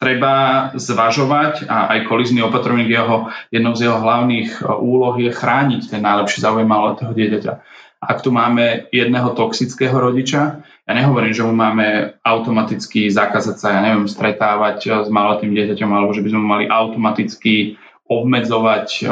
treba 0.00 0.34
zvažovať 0.72 1.68
a 1.68 1.92
aj 1.92 2.08
kolizný 2.08 2.40
opatrovník 2.48 2.88
jeho, 2.88 3.28
jednou 3.52 3.76
z 3.76 3.92
jeho 3.92 4.00
hlavných 4.00 4.64
uh, 4.64 4.80
úloh 4.80 5.20
je 5.20 5.28
chrániť 5.28 5.92
ten 5.92 6.00
najlepší 6.00 6.40
záujem 6.40 6.64
maloletého 6.64 7.12
dieťaťa. 7.12 7.52
Ak 8.00 8.24
tu 8.24 8.32
máme 8.32 8.88
jedného 8.88 9.36
toxického 9.36 9.96
rodiča, 10.00 10.64
ja 10.86 10.92
nehovorím, 10.94 11.34
že 11.34 11.42
mu 11.42 11.50
máme 11.50 12.14
automaticky 12.22 13.10
zakázať 13.10 13.56
sa, 13.58 13.74
ja 13.74 13.80
neviem, 13.82 14.06
stretávať 14.06 14.78
eh, 14.86 14.92
s 15.02 15.08
malotým 15.10 15.50
dieťaťom, 15.50 15.90
alebo 15.90 16.14
že 16.14 16.22
by 16.22 16.30
sme 16.30 16.42
mali 16.42 16.64
automaticky 16.70 17.74
obmedzovať 18.06 18.88
eh, 19.02 19.08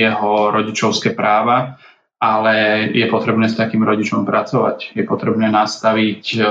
jeho 0.00 0.48
rodičovské 0.48 1.12
práva, 1.12 1.76
ale 2.20 2.88
je 2.92 3.04
potrebné 3.08 3.52
s 3.52 3.56
takým 3.56 3.84
rodičom 3.84 4.24
pracovať. 4.24 4.96
Je 4.96 5.04
potrebné 5.04 5.52
nastaviť 5.52 6.24
eh, 6.40 6.44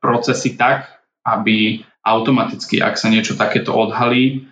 procesy 0.00 0.56
tak, 0.56 0.88
aby 1.28 1.84
automaticky, 2.04 2.80
ak 2.80 2.96
sa 2.96 3.12
niečo 3.12 3.36
takéto 3.36 3.76
odhalí, 3.76 4.48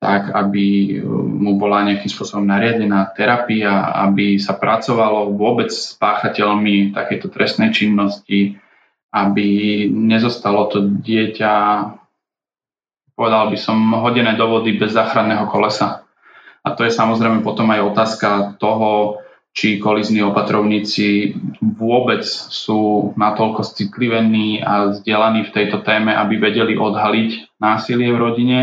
tak 0.00 0.32
aby 0.32 0.96
mu 1.12 1.60
bola 1.60 1.84
nejakým 1.84 2.08
spôsobom 2.08 2.48
nariadená 2.48 3.12
terapia, 3.12 3.92
aby 4.08 4.40
sa 4.40 4.56
pracovalo 4.56 5.36
vôbec 5.36 5.68
s 5.68 5.92
páchateľmi 6.00 6.96
takéto 6.96 7.28
trestnej 7.28 7.68
činnosti, 7.70 8.56
aby 9.12 9.48
nezostalo 9.92 10.72
to 10.72 10.88
dieťa 11.04 11.54
povedal 13.20 13.52
by 13.52 13.58
som, 13.60 13.76
hodené 14.00 14.32
do 14.40 14.48
vody 14.48 14.80
bez 14.80 14.96
záchranného 14.96 15.44
kolesa. 15.52 16.08
A 16.64 16.72
to 16.72 16.88
je 16.88 16.96
samozrejme 16.96 17.44
potom 17.44 17.68
aj 17.68 17.92
otázka 17.92 18.28
toho, 18.56 19.20
či 19.52 19.76
kolizní 19.76 20.24
opatrovníci 20.24 21.36
vôbec 21.60 22.24
sú 22.24 23.12
natoľko 23.20 23.60
citlivení 23.76 24.64
a 24.64 24.96
vzdelaní 24.96 25.44
v 25.44 25.52
tejto 25.52 25.84
téme, 25.84 26.16
aby 26.16 26.40
vedeli 26.40 26.80
odhaliť 26.80 27.60
násilie 27.60 28.08
v 28.08 28.20
rodine. 28.24 28.58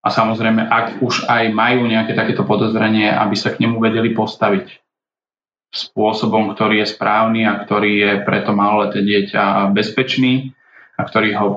A 0.00 0.08
samozrejme, 0.08 0.64
ak 0.64 1.04
už 1.04 1.28
aj 1.28 1.52
majú 1.52 1.84
nejaké 1.84 2.16
takéto 2.16 2.48
podozrenie, 2.48 3.12
aby 3.12 3.36
sa 3.36 3.52
k 3.52 3.60
nemu 3.60 3.76
vedeli 3.76 4.16
postaviť 4.16 4.80
spôsobom, 5.70 6.50
ktorý 6.56 6.82
je 6.82 6.92
správny 6.92 7.46
a 7.46 7.60
ktorý 7.62 7.92
je 7.94 8.12
pre 8.24 8.42
to 8.42 8.56
maloleté 8.56 9.04
dieťa 9.04 9.70
bezpečný 9.70 10.56
a 10.98 11.04
ktorý 11.04 11.30
ho 11.36 11.48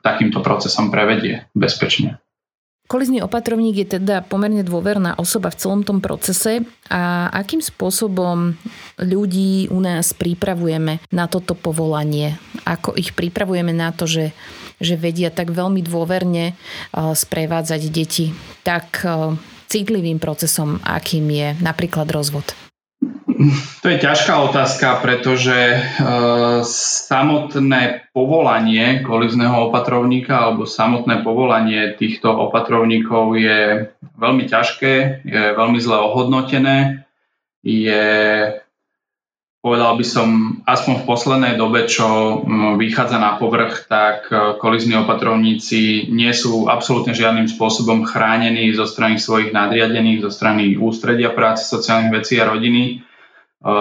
takýmto 0.00 0.40
procesom 0.40 0.88
prevedie 0.88 1.50
bezpečne. 1.52 2.18
Kolizný 2.84 3.24
opatrovník 3.24 3.80
je 3.80 3.96
teda 3.96 4.20
pomerne 4.20 4.60
dôverná 4.60 5.16
osoba 5.16 5.48
v 5.48 5.56
celom 5.56 5.80
tom 5.88 6.04
procese 6.04 6.68
a 6.92 7.32
akým 7.32 7.64
spôsobom 7.64 8.60
ľudí 9.00 9.72
u 9.72 9.80
nás 9.80 10.12
pripravujeme 10.12 11.00
na 11.08 11.24
toto 11.24 11.56
povolanie? 11.56 12.36
Ako 12.68 12.92
ich 12.92 13.16
pripravujeme 13.16 13.72
na 13.72 13.88
to, 13.88 14.04
že, 14.04 14.36
že 14.82 14.98
vedia 14.98 15.30
tak 15.30 15.54
veľmi 15.54 15.82
dôverne 15.82 16.58
sprevádzať 16.94 17.82
deti 17.90 18.34
tak 18.66 19.04
citlivým 19.68 20.22
procesom, 20.22 20.78
akým 20.86 21.26
je 21.30 21.48
napríklad 21.58 22.06
rozvod? 22.10 22.54
To 23.82 23.86
je 23.90 23.98
ťažká 23.98 24.38
otázka, 24.46 25.02
pretože 25.02 25.52
e, 25.52 25.78
samotné 26.70 28.06
povolanie 28.14 29.02
kolizného 29.02 29.68
opatrovníka 29.68 30.38
alebo 30.38 30.70
samotné 30.70 31.26
povolanie 31.26 31.98
týchto 31.98 32.30
opatrovníkov 32.30 33.34
je 33.34 33.90
veľmi 34.14 34.44
ťažké, 34.46 35.26
je 35.26 35.42
veľmi 35.58 35.78
zle 35.82 35.98
ohodnotené, 35.98 37.04
je 37.66 38.06
povedal 39.64 39.96
by 39.96 40.04
som, 40.04 40.28
aspoň 40.68 40.94
v 41.00 41.08
poslednej 41.08 41.54
dobe, 41.56 41.88
čo 41.88 42.44
vychádza 42.76 43.16
na 43.16 43.40
povrch, 43.40 43.88
tak 43.88 44.28
e, 44.28 44.60
kolizní 44.60 44.92
opatrovníci 45.00 46.12
nie 46.12 46.28
sú 46.36 46.68
absolútne 46.68 47.16
žiadnym 47.16 47.48
spôsobom 47.48 48.04
chránení 48.04 48.76
zo 48.76 48.84
strany 48.84 49.16
svojich 49.16 49.56
nadriadených, 49.56 50.20
zo 50.20 50.28
strany 50.28 50.76
ústredia 50.76 51.32
práce 51.32 51.64
sociálnych 51.64 52.12
vecí 52.12 52.36
a 52.36 52.52
rodiny. 52.52 53.00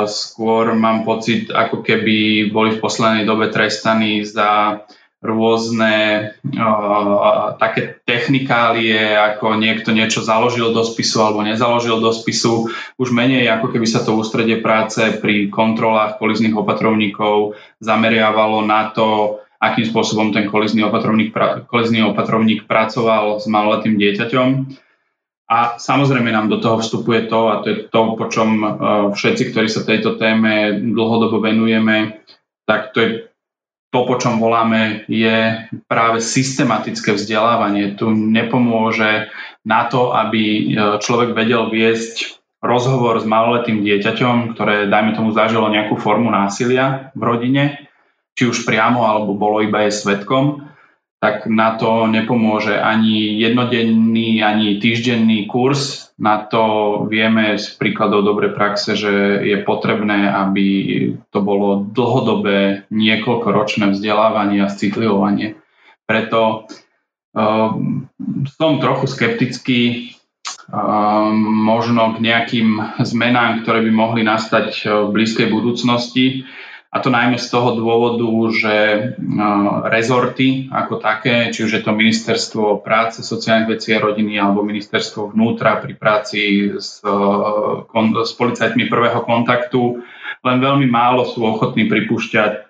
Skôr 0.08 0.72
mám 0.80 1.04
pocit, 1.04 1.52
ako 1.52 1.84
keby 1.84 2.48
boli 2.56 2.72
v 2.72 2.80
poslednej 2.80 3.28
dobe 3.28 3.52
trestaní 3.52 4.24
za 4.24 4.80
rôzne 5.24 5.96
uh, 6.44 7.56
také 7.56 8.04
technikálie, 8.04 9.16
ako 9.16 9.56
niekto 9.56 9.96
niečo 9.96 10.20
založil 10.20 10.76
do 10.76 10.84
spisu 10.84 11.24
alebo 11.24 11.48
nezaložil 11.48 12.04
do 12.04 12.12
spisu. 12.12 12.68
Už 13.00 13.16
menej 13.16 13.48
ako 13.48 13.72
keby 13.72 13.88
sa 13.88 14.04
to 14.04 14.20
ústredie 14.20 14.60
práce 14.60 15.00
pri 15.24 15.48
kontrolách 15.48 16.20
kolizných 16.20 16.54
opatrovníkov 16.60 17.56
zameriavalo 17.80 18.68
na 18.68 18.92
to, 18.92 19.40
akým 19.64 19.88
spôsobom 19.88 20.36
ten 20.36 20.52
kolizný 20.52 20.84
opatrovník, 20.84 21.32
kolizný 21.72 22.04
opatrovník 22.04 22.68
pracoval 22.68 23.40
s 23.40 23.48
maloletým 23.48 23.96
dieťaťom 23.96 24.48
a 25.48 25.80
samozrejme 25.80 26.32
nám 26.32 26.52
do 26.52 26.60
toho 26.60 26.84
vstupuje 26.84 27.32
to, 27.32 27.40
a 27.52 27.56
to 27.64 27.68
je 27.72 27.78
to, 27.88 28.02
po 28.20 28.26
čom 28.28 28.50
e, 28.60 28.68
všetci, 29.16 29.44
ktorí 29.52 29.68
sa 29.68 29.88
tejto 29.88 30.16
téme 30.16 30.80
dlhodobo 30.82 31.44
venujeme, 31.44 32.24
tak 32.64 32.96
to 32.96 32.98
je 33.00 33.10
to, 33.94 34.00
po 34.10 34.18
čom 34.18 34.42
voláme, 34.42 35.06
je 35.06 35.70
práve 35.86 36.18
systematické 36.18 37.14
vzdelávanie. 37.14 37.94
Tu 37.94 38.10
nepomôže 38.10 39.30
na 39.62 39.86
to, 39.86 40.18
aby 40.18 40.42
e, 40.42 40.62
človek 40.98 41.38
vedel 41.38 41.70
viesť 41.70 42.42
rozhovor 42.66 43.22
s 43.22 43.30
maloletým 43.30 43.86
dieťaťom, 43.86 44.58
ktoré, 44.58 44.90
dajme 44.90 45.14
tomu, 45.14 45.30
zažilo 45.30 45.70
nejakú 45.70 46.02
formu 46.02 46.34
násilia 46.34 47.14
v 47.14 47.22
rodine, 47.22 47.64
či 48.34 48.50
už 48.50 48.66
priamo, 48.66 49.06
alebo 49.06 49.38
bolo 49.38 49.62
iba 49.62 49.86
jej 49.86 49.94
svetkom 49.94 50.74
tak 51.24 51.48
na 51.48 51.80
to 51.80 52.12
nepomôže 52.12 52.76
ani 52.76 53.40
jednodenný, 53.40 54.44
ani 54.44 54.84
týždenný 54.84 55.48
kurz. 55.48 56.12
Na 56.24 56.48
to 56.48 56.64
vieme 57.12 57.60
z 57.60 57.76
príkladov 57.76 58.24
dobrej 58.24 58.56
praxe, 58.56 58.96
že 58.96 59.44
je 59.44 59.60
potrebné, 59.68 60.32
aby 60.32 60.68
to 61.36 61.44
bolo 61.44 61.84
dlhodobé, 61.84 62.88
niekoľkoročné 62.88 63.92
vzdelávanie 63.92 64.64
a 64.64 64.72
citlivovanie. 64.72 65.60
Preto 66.08 66.72
um, 67.36 68.08
som 68.56 68.80
trochu 68.80 69.12
skeptický 69.12 69.82
um, 70.72 71.36
možno 71.44 72.16
k 72.16 72.24
nejakým 72.24 72.70
zmenám, 73.04 73.68
ktoré 73.68 73.84
by 73.84 73.92
mohli 73.92 74.22
nastať 74.24 74.88
v 74.88 75.10
blízkej 75.12 75.52
budúcnosti 75.52 76.48
a 76.94 77.02
to 77.02 77.10
najmä 77.10 77.42
z 77.42 77.50
toho 77.50 77.74
dôvodu, 77.74 78.30
že 78.54 78.76
no, 79.18 79.82
rezorty 79.90 80.70
ako 80.70 81.02
také, 81.02 81.50
či 81.50 81.66
už 81.66 81.82
je 81.82 81.82
to 81.82 81.90
ministerstvo 81.90 82.86
práce, 82.86 83.26
sociálnych 83.26 83.82
vecí 83.82 83.98
a 83.98 84.04
rodiny 84.04 84.38
alebo 84.38 84.62
ministerstvo 84.62 85.34
vnútra 85.34 85.82
pri 85.82 85.98
práci 85.98 86.70
s, 86.78 87.02
s 87.02 88.32
policajtmi 88.38 88.86
prvého 88.94 89.26
kontaktu, 89.26 90.06
len 90.46 90.58
veľmi 90.62 90.86
málo 90.86 91.26
sú 91.26 91.42
ochotní 91.42 91.90
pripúšťať 91.90 92.70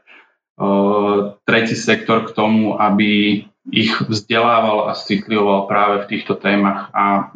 tretí 1.44 1.76
sektor 1.76 2.24
k 2.24 2.32
tomu, 2.32 2.80
aby 2.80 3.44
ich 3.72 3.96
vzdelával 3.96 4.92
a 4.92 4.98
citlivoval 4.98 5.72
práve 5.72 5.96
v 6.04 6.10
týchto 6.12 6.36
témach. 6.36 6.92
A 6.92 7.32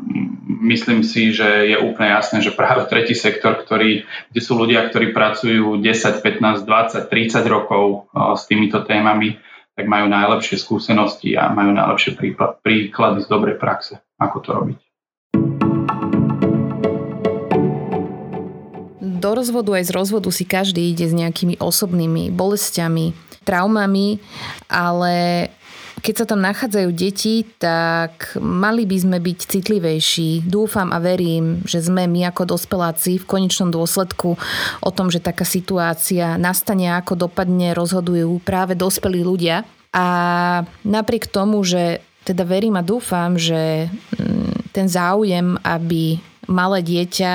myslím 0.60 1.00
si, 1.00 1.32
že 1.32 1.72
je 1.72 1.78
úplne 1.80 2.12
jasné, 2.20 2.44
že 2.44 2.52
práve 2.52 2.84
tretí 2.92 3.16
sektor, 3.16 3.56
ktorý, 3.56 4.04
kde 4.04 4.42
sú 4.44 4.60
ľudia, 4.60 4.92
ktorí 4.92 5.16
pracujú 5.16 5.80
10, 5.80 6.20
15, 6.20 6.68
20, 6.68 7.08
30 7.08 7.48
rokov 7.48 8.12
s 8.12 8.44
týmito 8.44 8.84
témami, 8.84 9.40
tak 9.78 9.86
majú 9.88 10.10
najlepšie 10.10 10.58
skúsenosti 10.60 11.38
a 11.38 11.54
majú 11.54 11.72
najlepšie 11.72 12.18
príklady 12.66 13.24
z 13.24 13.28
dobrej 13.30 13.56
praxe, 13.62 14.02
ako 14.20 14.38
to 14.44 14.50
robiť. 14.52 14.78
Do 19.18 19.34
rozvodu 19.34 19.74
aj 19.80 19.90
z 19.90 19.92
rozvodu 19.98 20.30
si 20.30 20.46
každý 20.46 20.94
ide 20.94 21.10
s 21.10 21.14
nejakými 21.16 21.58
osobnými 21.58 22.30
bolestiami, 22.30 23.18
traumami, 23.48 24.20
ale 24.70 25.48
keď 25.98 26.14
sa 26.14 26.26
tam 26.30 26.46
nachádzajú 26.46 26.90
deti, 26.94 27.42
tak 27.58 28.38
mali 28.38 28.86
by 28.86 28.98
sme 29.02 29.18
byť 29.18 29.40
citlivejší. 29.50 30.46
Dúfam 30.46 30.94
a 30.94 31.02
verím, 31.02 31.66
že 31.66 31.82
sme 31.82 32.06
my 32.06 32.30
ako 32.30 32.54
dospeláci 32.54 33.18
v 33.18 33.26
konečnom 33.26 33.74
dôsledku 33.74 34.38
o 34.82 34.90
tom, 34.94 35.10
že 35.10 35.18
taká 35.18 35.44
situácia 35.44 36.38
nastane, 36.38 36.94
ako 36.94 37.28
dopadne, 37.28 37.74
rozhodujú 37.74 38.40
práve 38.46 38.78
dospelí 38.78 39.26
ľudia. 39.26 39.66
A 39.90 40.06
napriek 40.86 41.34
tomu, 41.34 41.66
že 41.66 42.06
teda 42.28 42.44
verím 42.46 42.78
a 42.78 42.86
dúfam, 42.86 43.40
že 43.40 43.88
mm, 43.90 44.76
ten 44.76 44.86
záujem, 44.86 45.58
aby 45.66 46.22
malé 46.48 46.84
dieťa 46.84 47.32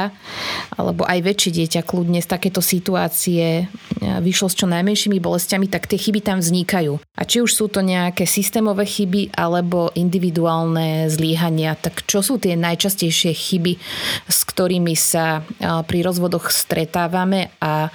alebo 0.76 1.04
aj 1.04 1.18
väčšie 1.20 1.50
dieťa 1.62 1.80
kľudne 1.84 2.20
z 2.24 2.28
takéto 2.28 2.64
situácie 2.64 3.44
e, 3.62 3.64
vyšlo 4.00 4.48
s 4.48 4.58
čo 4.58 4.66
najmenšími 4.66 5.20
bolestiami, 5.20 5.68
tak 5.68 5.86
tie 5.86 6.00
chyby 6.00 6.24
tam 6.24 6.40
vznikajú. 6.40 6.96
A 6.98 7.22
či 7.28 7.44
už 7.44 7.52
sú 7.52 7.68
to 7.68 7.84
nejaké 7.84 8.24
systémové 8.24 8.88
chyby 8.88 9.36
alebo 9.36 9.92
individuálne 9.92 11.12
zlíhania, 11.12 11.76
tak 11.76 12.02
čo 12.08 12.24
sú 12.24 12.40
tie 12.40 12.56
najčastejšie 12.56 13.32
chyby, 13.36 13.72
s 14.26 14.38
ktorými 14.48 14.96
sa 14.96 15.40
e, 15.40 15.60
pri 15.84 15.98
rozvodoch 16.02 16.48
stretávame 16.48 17.52
a 17.60 17.92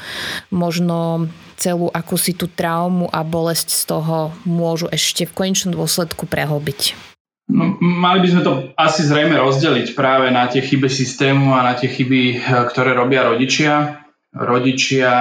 možno 0.54 1.28
celú 1.58 1.90
akúsi 1.90 2.38
tú 2.38 2.46
traumu 2.46 3.10
a 3.10 3.26
bolesť 3.26 3.74
z 3.74 3.84
toho 3.90 4.18
môžu 4.46 4.86
ešte 4.94 5.26
v 5.26 5.34
konečnom 5.34 5.74
dôsledku 5.74 6.30
prehlbiť. 6.30 7.17
No, 7.48 7.80
mali 7.80 8.20
by 8.20 8.28
sme 8.28 8.42
to 8.44 8.52
asi 8.76 9.08
zrejme 9.08 9.40
rozdeliť 9.40 9.96
práve 9.96 10.28
na 10.36 10.52
tie 10.52 10.60
chyby 10.60 10.92
systému 10.92 11.56
a 11.56 11.64
na 11.64 11.80
tie 11.80 11.88
chyby, 11.88 12.22
eh, 12.36 12.40
ktoré 12.68 12.92
robia 12.92 13.24
rodičia. 13.24 14.04
Rodičia 14.36 15.14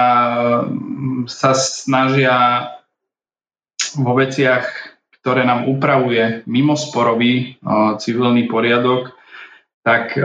mm, 0.67 1.31
sa 1.31 1.55
snažia 1.55 2.67
vo 3.95 4.11
veciach, 4.19 4.67
ktoré 5.23 5.47
nám 5.47 5.71
upravuje 5.71 6.43
mimosporový 6.51 7.55
eh, 7.55 7.95
civilný 7.95 8.51
poriadok, 8.51 9.15
tak 9.87 10.19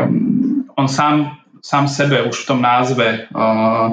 on 0.75 0.91
sám, 0.91 1.39
sám 1.63 1.87
sebe 1.87 2.27
už 2.27 2.35
v 2.35 2.49
tom 2.51 2.59
názve 2.59 3.31
eh, 3.31 3.89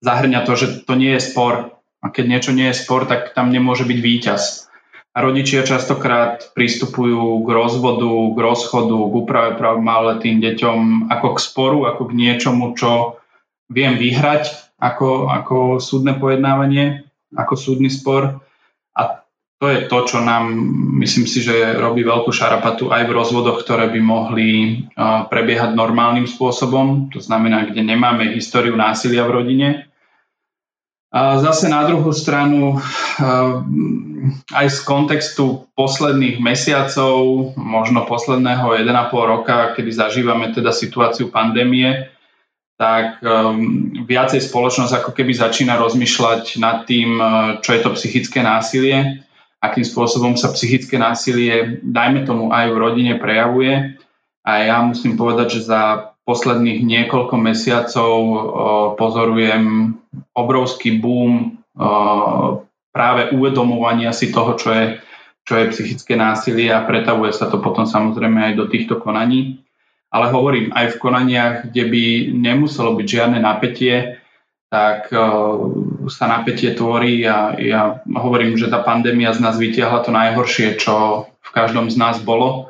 zahrňa 0.00 0.40
to, 0.48 0.52
že 0.56 0.66
to 0.88 0.96
nie 0.96 1.12
je 1.20 1.28
spor. 1.28 1.76
A 2.00 2.08
keď 2.08 2.24
niečo 2.24 2.56
nie 2.56 2.72
je 2.72 2.80
spor, 2.80 3.04
tak 3.04 3.36
tam 3.36 3.52
nemôže 3.52 3.84
byť 3.84 3.98
víťaz 4.00 4.69
a 5.10 5.18
rodičia 5.18 5.66
častokrát 5.66 6.54
pristupujú 6.54 7.42
k 7.42 7.48
rozvodu, 7.50 8.06
k 8.06 8.38
rozchodu, 8.38 8.94
k 8.94 9.12
úprave 9.18 9.50
práv 9.58 9.82
tým 10.22 10.38
deťom 10.38 11.10
ako 11.10 11.28
k 11.34 11.38
sporu, 11.42 11.78
ako 11.90 12.14
k 12.14 12.16
niečomu, 12.16 12.78
čo 12.78 13.18
viem 13.66 13.98
vyhrať 13.98 14.74
ako, 14.78 15.26
ako 15.26 15.56
súdne 15.82 16.14
pojednávanie, 16.14 17.10
ako 17.34 17.54
súdny 17.58 17.90
spor. 17.90 18.38
A 18.94 19.26
to 19.58 19.66
je 19.66 19.90
to, 19.90 19.98
čo 20.06 20.22
nám, 20.22 20.46
myslím 21.02 21.26
si, 21.26 21.42
že 21.42 21.74
robí 21.74 22.06
veľkú 22.06 22.30
šarapatu 22.30 22.94
aj 22.94 23.02
v 23.10 23.12
rozvodoch, 23.12 23.66
ktoré 23.66 23.90
by 23.90 24.00
mohli 24.00 24.48
prebiehať 25.26 25.74
normálnym 25.74 26.30
spôsobom, 26.30 27.10
to 27.10 27.18
znamená, 27.18 27.66
kde 27.66 27.82
nemáme 27.82 28.30
históriu 28.30 28.78
násilia 28.78 29.26
v 29.26 29.42
rodine. 29.42 29.89
A 31.10 31.42
zase 31.42 31.66
na 31.66 31.82
druhú 31.90 32.14
stranu, 32.14 32.78
aj 34.54 34.66
z 34.70 34.78
kontextu 34.86 35.66
posledných 35.74 36.38
mesiacov, 36.38 37.50
možno 37.58 38.06
posledného 38.06 38.78
1,5 38.78 38.86
roka, 39.26 39.74
kedy 39.74 39.90
zažívame 39.90 40.54
teda 40.54 40.70
situáciu 40.70 41.34
pandémie, 41.34 42.14
tak 42.78 43.20
um, 43.20 43.92
viacej 44.06 44.40
spoločnosť 44.40 45.02
ako 45.02 45.10
keby 45.12 45.34
začína 45.34 45.76
rozmýšľať 45.82 46.56
nad 46.62 46.88
tým, 46.88 47.18
čo 47.60 47.70
je 47.76 47.80
to 47.82 47.90
psychické 47.98 48.40
násilie 48.40 49.20
akým 49.60 49.84
spôsobom 49.84 50.40
sa 50.40 50.50
psychické 50.56 50.96
násilie, 50.96 51.84
dajme 51.84 52.24
tomu 52.24 52.48
aj 52.48 52.72
v 52.72 52.80
rodine, 52.80 53.12
prejavuje. 53.20 54.00
A 54.40 54.50
ja 54.64 54.80
musím 54.80 55.20
povedať, 55.20 55.60
že 55.60 55.68
za 55.68 56.09
posledných 56.28 56.84
niekoľko 56.84 57.34
mesiacov 57.40 58.18
pozorujem 58.96 59.96
obrovský 60.36 61.00
boom 61.00 61.58
práve 62.90 63.30
uvedomovania 63.34 64.10
si 64.10 64.34
toho, 64.34 64.54
čo 64.58 64.74
je, 64.74 64.84
čo 65.46 65.52
je 65.58 65.70
psychické 65.72 66.14
násilie 66.18 66.68
a 66.70 66.84
pretavuje 66.84 67.30
sa 67.32 67.46
to 67.46 67.62
potom 67.62 67.86
samozrejme 67.86 68.50
aj 68.50 68.54
do 68.58 68.66
týchto 68.66 68.98
konaní. 68.98 69.62
Ale 70.10 70.26
hovorím, 70.34 70.74
aj 70.74 70.98
v 70.98 71.00
konaniach, 71.00 71.54
kde 71.70 71.84
by 71.86 72.04
nemuselo 72.34 72.98
byť 72.98 73.06
žiadne 73.06 73.38
napätie, 73.38 74.18
tak 74.70 75.10
sa 76.10 76.24
napätie 76.30 76.74
tvorí 76.74 77.26
a 77.26 77.58
ja 77.58 78.02
hovorím, 78.06 78.54
že 78.54 78.70
tá 78.70 78.82
pandémia 78.82 79.34
z 79.34 79.42
nás 79.42 79.58
vytiahla 79.58 80.02
to 80.06 80.14
najhoršie, 80.14 80.78
čo 80.78 81.26
v 81.26 81.50
každom 81.50 81.90
z 81.90 81.98
nás 81.98 82.22
bolo 82.22 82.69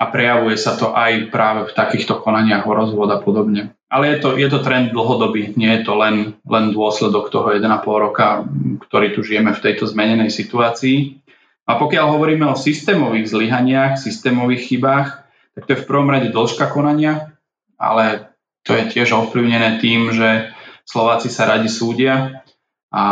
a 0.00 0.08
prejavuje 0.08 0.56
sa 0.56 0.80
to 0.80 0.96
aj 0.96 1.28
práve 1.28 1.68
v 1.68 1.76
takýchto 1.76 2.24
konaniach 2.24 2.64
o 2.64 2.72
rozvod 2.72 3.12
a 3.12 3.20
podobne. 3.20 3.76
Ale 3.92 4.16
je 4.16 4.24
to, 4.24 4.28
je 4.40 4.48
to 4.48 4.64
trend 4.64 4.96
dlhodobý, 4.96 5.52
nie 5.60 5.68
je 5.76 5.84
to 5.84 5.92
len, 5.92 6.40
len 6.48 6.72
dôsledok 6.72 7.28
toho 7.28 7.52
1,5 7.52 7.68
roka, 7.84 8.48
ktorý 8.88 9.12
tu 9.12 9.20
žijeme 9.20 9.52
v 9.52 9.60
tejto 9.60 9.84
zmenenej 9.84 10.32
situácii. 10.32 11.20
A 11.68 11.76
pokiaľ 11.76 12.16
hovoríme 12.16 12.48
o 12.48 12.56
systémových 12.56 13.28
zlyhaniach, 13.28 14.00
systémových 14.00 14.72
chybách, 14.72 15.08
tak 15.52 15.62
to 15.68 15.70
je 15.76 15.82
v 15.84 15.88
prvom 15.90 16.08
rade 16.08 16.32
dĺžka 16.32 16.72
konania, 16.72 17.36
ale 17.76 18.32
to 18.64 18.72
je 18.72 18.88
tiež 18.88 19.12
ovplyvnené 19.12 19.84
tým, 19.84 20.16
že 20.16 20.48
Slováci 20.88 21.28
sa 21.28 21.44
radi 21.44 21.68
súdia 21.68 22.40
a 22.88 23.04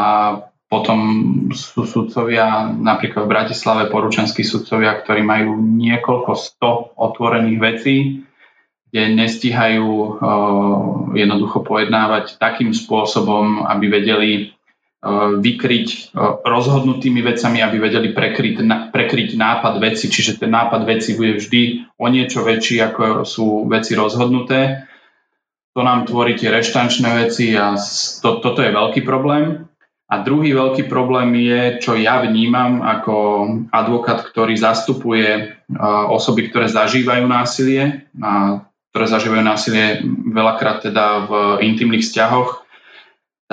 potom 0.68 1.00
sú 1.56 1.88
sudcovia, 1.88 2.68
napríklad 2.68 3.24
v 3.24 3.32
Bratislave 3.32 3.82
poručenskí 3.88 4.44
sudcovia, 4.44 5.00
ktorí 5.00 5.24
majú 5.24 5.56
niekoľko 5.56 6.32
sto 6.36 6.92
otvorených 6.92 7.58
vecí, 7.58 7.96
kde 8.88 9.02
nestíhajú 9.16 9.88
uh, 9.88 10.12
jednoducho 11.16 11.64
pojednávať 11.64 12.36
takým 12.36 12.76
spôsobom, 12.76 13.64
aby 13.64 13.84
vedeli 13.88 14.30
uh, 15.04 15.40
vykryť 15.40 15.88
uh, 15.88 16.44
rozhodnutými 16.44 17.24
vecami, 17.24 17.64
aby 17.64 17.76
vedeli 17.80 18.12
prekryť, 18.12 18.54
na, 18.60 18.92
prekryť 18.92 19.40
nápad 19.40 19.80
veci, 19.80 20.12
čiže 20.12 20.40
ten 20.40 20.52
nápad 20.52 20.84
veci 20.84 21.16
bude 21.16 21.40
vždy 21.40 21.92
o 21.96 22.06
niečo 22.12 22.44
väčší, 22.44 22.76
ako 22.84 23.24
sú 23.24 23.64
veci 23.68 23.96
rozhodnuté 23.96 24.88
to 25.78 25.86
nám 25.86 26.10
tvorí 26.10 26.34
tie 26.34 26.50
reštančné 26.50 27.22
veci 27.22 27.54
a 27.54 27.78
to, 28.18 28.42
toto 28.42 28.58
je 28.66 28.74
veľký 28.74 29.06
problém. 29.06 29.67
A 30.08 30.24
druhý 30.24 30.56
veľký 30.56 30.88
problém 30.88 31.36
je, 31.36 31.84
čo 31.84 31.92
ja 31.92 32.24
vnímam 32.24 32.80
ako 32.80 33.16
advokát, 33.68 34.24
ktorý 34.24 34.56
zastupuje 34.56 35.52
osoby, 36.08 36.48
ktoré 36.48 36.64
zažívajú 36.72 37.28
násilie, 37.28 38.08
a 38.16 38.64
ktoré 38.88 39.04
zažívajú 39.04 39.44
násilie 39.44 40.00
veľakrát 40.32 40.88
teda 40.88 41.28
v 41.28 41.32
intimných 41.60 42.08
vzťahoch, 42.08 42.64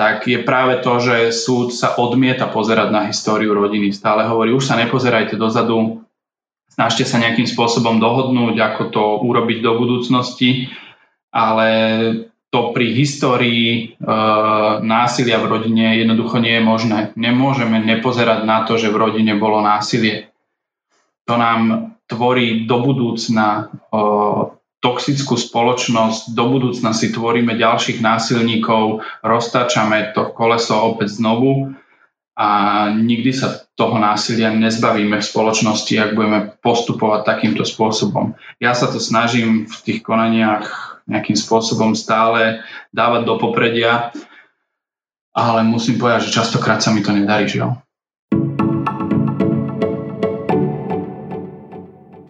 tak 0.00 0.24
je 0.24 0.40
práve 0.40 0.80
to, 0.80 0.96
že 0.96 1.16
súd 1.32 1.76
sa 1.76 2.00
odmieta 2.00 2.48
pozerať 2.48 2.88
na 2.88 3.08
históriu 3.08 3.52
rodiny. 3.52 3.92
Stále 3.92 4.24
hovorí, 4.24 4.56
už 4.56 4.64
sa 4.64 4.80
nepozerajte 4.80 5.36
dozadu, 5.36 6.08
snažte 6.72 7.04
sa 7.04 7.20
nejakým 7.20 7.48
spôsobom 7.48 8.00
dohodnúť, 8.00 8.56
ako 8.56 8.82
to 8.92 9.04
urobiť 9.28 9.60
do 9.60 9.72
budúcnosti 9.76 10.72
ale 11.36 11.68
to 12.50 12.70
pri 12.72 12.94
histórii 12.94 13.68
e, 13.74 13.82
násilia 14.80 15.42
v 15.42 15.50
rodine 15.50 15.98
jednoducho 15.98 16.38
nie 16.38 16.56
je 16.56 16.64
možné. 16.64 16.98
Nemôžeme 17.18 17.82
nepozerať 17.82 18.46
na 18.46 18.62
to, 18.62 18.78
že 18.78 18.88
v 18.88 19.00
rodine 19.02 19.34
bolo 19.34 19.58
násilie. 19.60 20.30
To 21.26 21.34
nám 21.34 21.92
tvorí 22.06 22.64
do 22.70 22.78
budúcna 22.86 23.46
e, 23.58 23.94
toxickú 24.78 25.34
spoločnosť, 25.34 26.38
do 26.38 26.44
budúcna 26.46 26.94
si 26.94 27.10
tvoríme 27.10 27.58
ďalších 27.58 27.98
násilníkov, 27.98 29.02
roztáčame 29.26 30.14
to 30.14 30.30
koleso 30.30 30.78
opäť 30.94 31.18
znovu 31.18 31.74
a 32.38 32.48
nikdy 32.92 33.32
sa 33.32 33.66
toho 33.74 33.96
násilia 33.98 34.52
nezbavíme 34.52 35.18
v 35.18 35.28
spoločnosti, 35.28 35.92
ak 35.96 36.10
budeme 36.14 36.40
postupovať 36.60 37.26
takýmto 37.26 37.64
spôsobom. 37.66 38.38
Ja 38.62 38.76
sa 38.76 38.86
to 38.86 39.02
snažím 39.02 39.66
v 39.66 39.76
tých 39.82 40.00
konaniach 40.04 40.95
nejakým 41.06 41.38
spôsobom 41.38 41.94
stále 41.94 42.66
dávať 42.90 43.22
do 43.26 43.34
popredia, 43.38 44.10
ale 45.36 45.62
musím 45.62 45.96
povedať, 46.02 46.28
že 46.28 46.36
častokrát 46.42 46.82
sa 46.82 46.90
mi 46.90 47.00
to 47.00 47.14
nedarí, 47.14 47.46
žiaľ. 47.46 47.86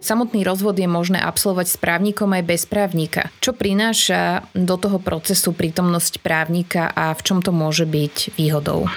Samotný 0.07 0.47
rozvod 0.47 0.79
je 0.79 0.87
možné 0.87 1.19
absolvovať 1.19 1.67
s 1.67 1.77
právnikom 1.83 2.31
aj 2.31 2.43
bez 2.47 2.63
právnika. 2.63 3.27
Čo 3.43 3.51
prináša 3.51 4.47
do 4.55 4.79
toho 4.79 5.03
procesu 5.03 5.51
prítomnosť 5.51 6.23
právnika 6.23 6.87
a 6.95 7.11
v 7.11 7.21
čom 7.27 7.43
to 7.43 7.51
môže 7.51 7.83
byť 7.83 8.39
výhodou? 8.39 8.87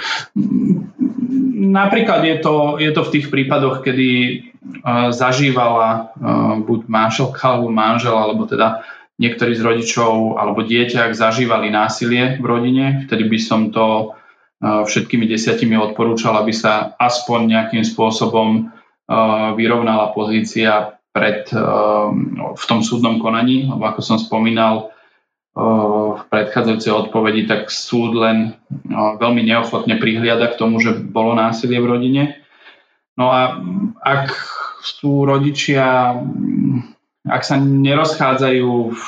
Napríklad 1.59 2.23
je 2.23 2.37
to, 2.39 2.79
je 2.79 2.91
to 2.95 3.03
v 3.03 3.13
tých 3.19 3.27
prípadoch, 3.27 3.83
kedy 3.83 4.11
uh, 4.39 5.11
zažívala 5.11 6.15
uh, 6.15 6.63
buď 6.63 6.87
manželka 6.87 7.43
alebo 7.43 7.75
manžel, 7.75 8.15
alebo 8.15 8.47
teda 8.47 8.87
niektorí 9.21 9.53
z 9.53 9.63
rodičov 9.63 10.41
alebo 10.41 10.65
dieťa, 10.65 11.07
ak 11.07 11.13
zažívali 11.13 11.69
násilie 11.69 12.41
v 12.41 12.45
rodine, 12.49 13.05
vtedy 13.05 13.29
by 13.29 13.39
som 13.39 13.69
to 13.69 14.17
uh, 14.17 14.83
všetkými 14.89 15.29
desiatimi 15.29 15.77
odporúčal, 15.77 16.41
aby 16.41 16.57
sa 16.57 16.97
aspoň 16.97 17.41
nejakým 17.53 17.85
spôsobom 17.85 18.73
vyrovnala 19.59 20.15
pozícia 20.15 21.03
pred, 21.11 21.51
ehm, 21.51 22.55
v 22.55 22.65
tom 22.71 22.79
súdnom 22.79 23.19
konaní, 23.19 23.67
lebo 23.67 23.83
ako 23.83 24.01
som 24.07 24.23
spomínal 24.23 24.95
v 26.15 26.23
predchádzajúcej 26.31 26.95
odpovedi, 26.95 27.43
tak 27.51 27.75
súd 27.75 28.15
len 28.15 28.55
no, 28.87 29.19
veľmi 29.19 29.43
neochotne 29.43 29.99
prihliada 29.99 30.47
k 30.55 30.59
tomu, 30.63 30.79
že 30.79 30.95
bolo 30.95 31.35
násilie 31.35 31.83
v 31.83 31.91
rodine. 31.91 32.23
No 33.19 33.35
a 33.35 33.59
ak 33.99 34.31
sú 34.81 35.27
rodičia, 35.27 36.15
ak 37.31 37.43
sa 37.47 37.57
nerozchádzajú 37.57 38.71
v 38.91 39.05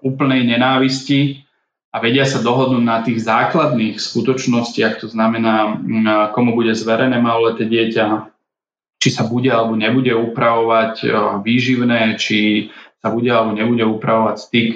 úplnej 0.00 0.46
nenávisti 0.46 1.42
a 1.90 1.98
vedia 1.98 2.22
sa 2.22 2.38
dohodnúť 2.38 2.84
na 2.84 3.02
tých 3.02 3.20
základných 3.26 3.98
skutočnostiach, 3.98 5.02
to 5.02 5.10
znamená, 5.10 5.82
komu 6.30 6.54
bude 6.54 6.72
zverené 6.78 7.18
maloleté 7.18 7.66
dieťa, 7.66 8.30
či 8.98 9.08
sa 9.10 9.26
bude 9.26 9.50
alebo 9.50 9.78
nebude 9.78 10.10
upravovať 10.10 10.94
e, 11.02 11.08
výživné, 11.46 12.18
či 12.18 12.70
sa 12.98 13.14
bude 13.14 13.30
alebo 13.30 13.54
nebude 13.54 13.86
upravovať 13.86 14.36
styk 14.42 14.68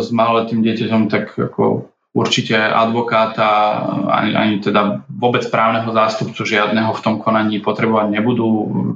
s 0.00 0.08
maloletým 0.14 0.62
dieťaťom, 0.62 1.02
tak 1.10 1.34
ako 1.36 1.90
určite 2.10 2.56
advokáta 2.56 3.82
ani, 4.10 4.32
ani 4.34 4.54
teda 4.58 5.06
vôbec 5.06 5.46
právneho 5.46 5.90
zástupcu 5.94 6.42
žiadneho 6.42 6.90
v 6.94 7.04
tom 7.04 7.22
konaní 7.22 7.62
potrebovať 7.62 8.10
nebudú. 8.10 8.48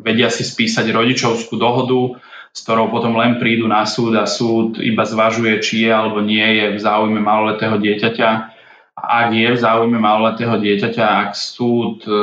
Vedia 0.03 0.31
si 0.33 0.43
spísať 0.43 0.91
rodičovskú 0.91 1.55
dohodu, 1.55 2.19
s 2.55 2.63
ktorou 2.63 2.87
potom 2.87 3.19
len 3.19 3.43
prídu 3.43 3.67
na 3.67 3.83
súd 3.83 4.15
a 4.15 4.31
súd 4.31 4.79
iba 4.79 5.03
zvažuje, 5.03 5.59
či 5.59 5.85
je 5.85 5.91
alebo 5.91 6.23
nie 6.23 6.63
je 6.63 6.67
v 6.71 6.79
záujme 6.79 7.19
maloletého 7.19 7.83
dieťaťa. 7.83 8.31
Ak 8.95 9.35
je 9.35 9.49
v 9.51 9.59
záujme 9.59 9.99
maloletého 9.99 10.55
dieťaťa, 10.63 11.05
ak 11.27 11.31
súd 11.35 12.07
e, 12.07 12.15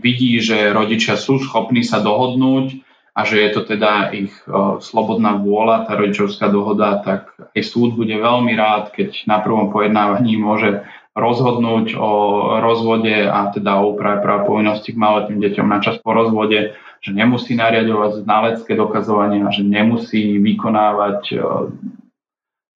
vidí, 0.00 0.40
že 0.40 0.72
rodičia 0.72 1.20
sú 1.20 1.36
schopní 1.44 1.84
sa 1.84 2.00
dohodnúť 2.00 2.80
a 3.12 3.20
že 3.28 3.36
je 3.36 3.50
to 3.52 3.68
teda 3.68 4.16
ich 4.16 4.32
e, 4.48 4.80
slobodná 4.80 5.36
vôľa, 5.36 5.84
tá 5.84 5.92
rodičovská 5.92 6.48
dohoda, 6.48 7.04
tak 7.04 7.36
aj 7.36 7.60
súd 7.60 8.00
bude 8.00 8.16
veľmi 8.16 8.56
rád, 8.56 8.96
keď 8.96 9.28
na 9.28 9.44
prvom 9.44 9.68
pojednávaní 9.68 10.40
môže 10.40 10.88
rozhodnúť 11.16 11.96
o 11.96 12.12
rozvode 12.60 13.24
a 13.24 13.48
teda 13.48 13.80
o 13.80 13.96
úprave 13.96 14.20
práv 14.20 14.44
povinnosti 14.44 14.92
k 14.92 15.00
maloletým 15.00 15.40
deťom 15.40 15.66
na 15.66 15.80
čas 15.80 15.96
po 15.96 16.12
rozvode, 16.12 16.76
že 17.00 17.10
nemusí 17.16 17.56
nariadovať 17.56 18.22
znalecké 18.22 18.76
dokazovanie 18.76 19.40
a 19.40 19.48
že 19.48 19.64
nemusí 19.64 20.36
vykonávať 20.36 21.20
e, 21.32 21.36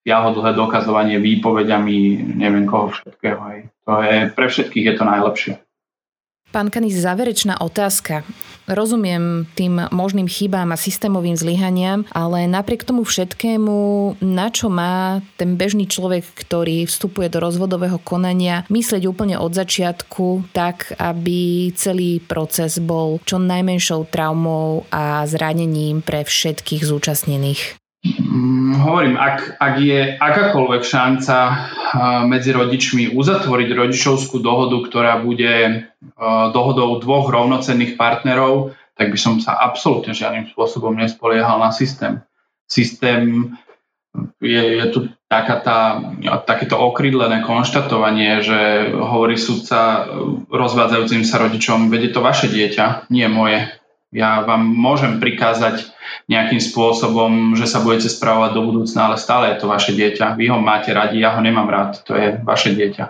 dlhé 0.09 0.51
dokazovanie 0.57 1.21
výpovediami, 1.21 1.97
neviem 2.41 2.65
koho 2.65 2.89
všetkého. 2.89 3.39
Hej. 3.53 3.59
To 3.85 4.01
je, 4.01 4.17
pre 4.33 4.47
všetkých 4.49 4.85
je 4.89 4.95
to 4.97 5.03
najlepšie. 5.05 5.53
Pán 6.51 6.67
Kanis, 6.67 6.99
záverečná 6.99 7.63
otázka. 7.63 8.27
Rozumiem 8.67 9.47
tým 9.55 9.87
možným 9.87 10.27
chybám 10.27 10.75
a 10.75 10.77
systémovým 10.79 11.39
zlyhaniam, 11.39 12.03
ale 12.11 12.43
napriek 12.43 12.83
tomu 12.83 13.07
všetkému, 13.07 13.79
na 14.19 14.51
čo 14.51 14.67
má 14.67 15.23
ten 15.39 15.55
bežný 15.55 15.87
človek, 15.87 16.27
ktorý 16.35 16.83
vstupuje 16.91 17.31
do 17.31 17.39
rozvodového 17.39 18.03
konania, 18.03 18.67
myslieť 18.67 19.07
úplne 19.07 19.39
od 19.39 19.55
začiatku 19.55 20.51
tak, 20.51 20.91
aby 20.99 21.71
celý 21.71 22.19
proces 22.19 22.83
bol 22.83 23.23
čo 23.23 23.39
najmenšou 23.39 24.11
traumou 24.11 24.83
a 24.91 25.23
zranením 25.23 26.03
pre 26.03 26.27
všetkých 26.27 26.83
zúčastnených? 26.83 27.80
Mm, 28.01 28.81
hovorím, 28.81 29.13
ak, 29.13 29.61
ak 29.61 29.75
je 29.77 30.17
akákoľvek 30.17 30.81
šanca 30.81 31.37
eh, 31.45 31.55
medzi 32.25 32.49
rodičmi 32.49 33.13
uzatvoriť 33.13 33.69
rodičovskú 33.77 34.41
dohodu, 34.41 34.81
ktorá 34.81 35.21
bude 35.21 35.53
eh, 35.69 35.81
dohodou 36.49 36.97
dvoch 36.97 37.29
rovnocenných 37.29 37.93
partnerov, 38.01 38.73
tak 38.97 39.13
by 39.13 39.17
som 39.21 39.37
sa 39.37 39.53
absolútne 39.53 40.17
žiadnym 40.17 40.49
spôsobom 40.49 40.97
nespoliehal 40.97 41.61
na 41.61 41.69
systém. 41.69 42.25
Systém 42.65 43.53
je, 44.41 44.81
je 44.81 44.85
tu 44.89 44.99
taká 45.29 45.61
tá, 45.61 45.79
takéto 46.43 46.75
okrydlené 46.75 47.45
konštatovanie, 47.45 48.43
že 48.43 48.91
hovorí 48.97 49.39
sudca 49.39 50.09
rozvádzajúcim 50.51 51.23
sa 51.23 51.39
rodičom, 51.39 51.87
vedie 51.87 52.11
to 52.11 52.19
vaše 52.19 52.51
dieťa, 52.51 53.07
nie 53.13 53.29
moje. 53.31 53.71
Ja 54.11 54.43
vám 54.43 54.67
môžem 54.67 55.23
prikázať 55.23 55.90
nejakým 56.27 56.59
spôsobom, 56.59 57.53
že 57.57 57.69
sa 57.69 57.83
budete 57.83 58.09
správať 58.09 58.57
do 58.57 58.61
budúcna, 58.67 59.11
ale 59.11 59.17
stále 59.21 59.53
je 59.53 59.57
to 59.61 59.71
vaše 59.71 59.91
dieťa. 59.93 60.37
Vy 60.37 60.51
ho 60.51 60.57
máte 60.59 60.91
radi, 60.91 61.21
ja 61.21 61.35
ho 61.35 61.41
nemám 61.41 61.67
rád, 61.69 62.01
to 62.05 62.17
je 62.17 62.39
vaše 62.41 62.73
dieťa. 62.73 63.05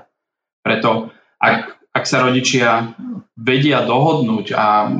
Preto 0.62 1.10
ak, 1.42 1.90
ak 1.92 2.04
sa 2.06 2.22
rodičia 2.22 2.94
vedia 3.34 3.82
dohodnúť 3.82 4.54
a 4.54 4.94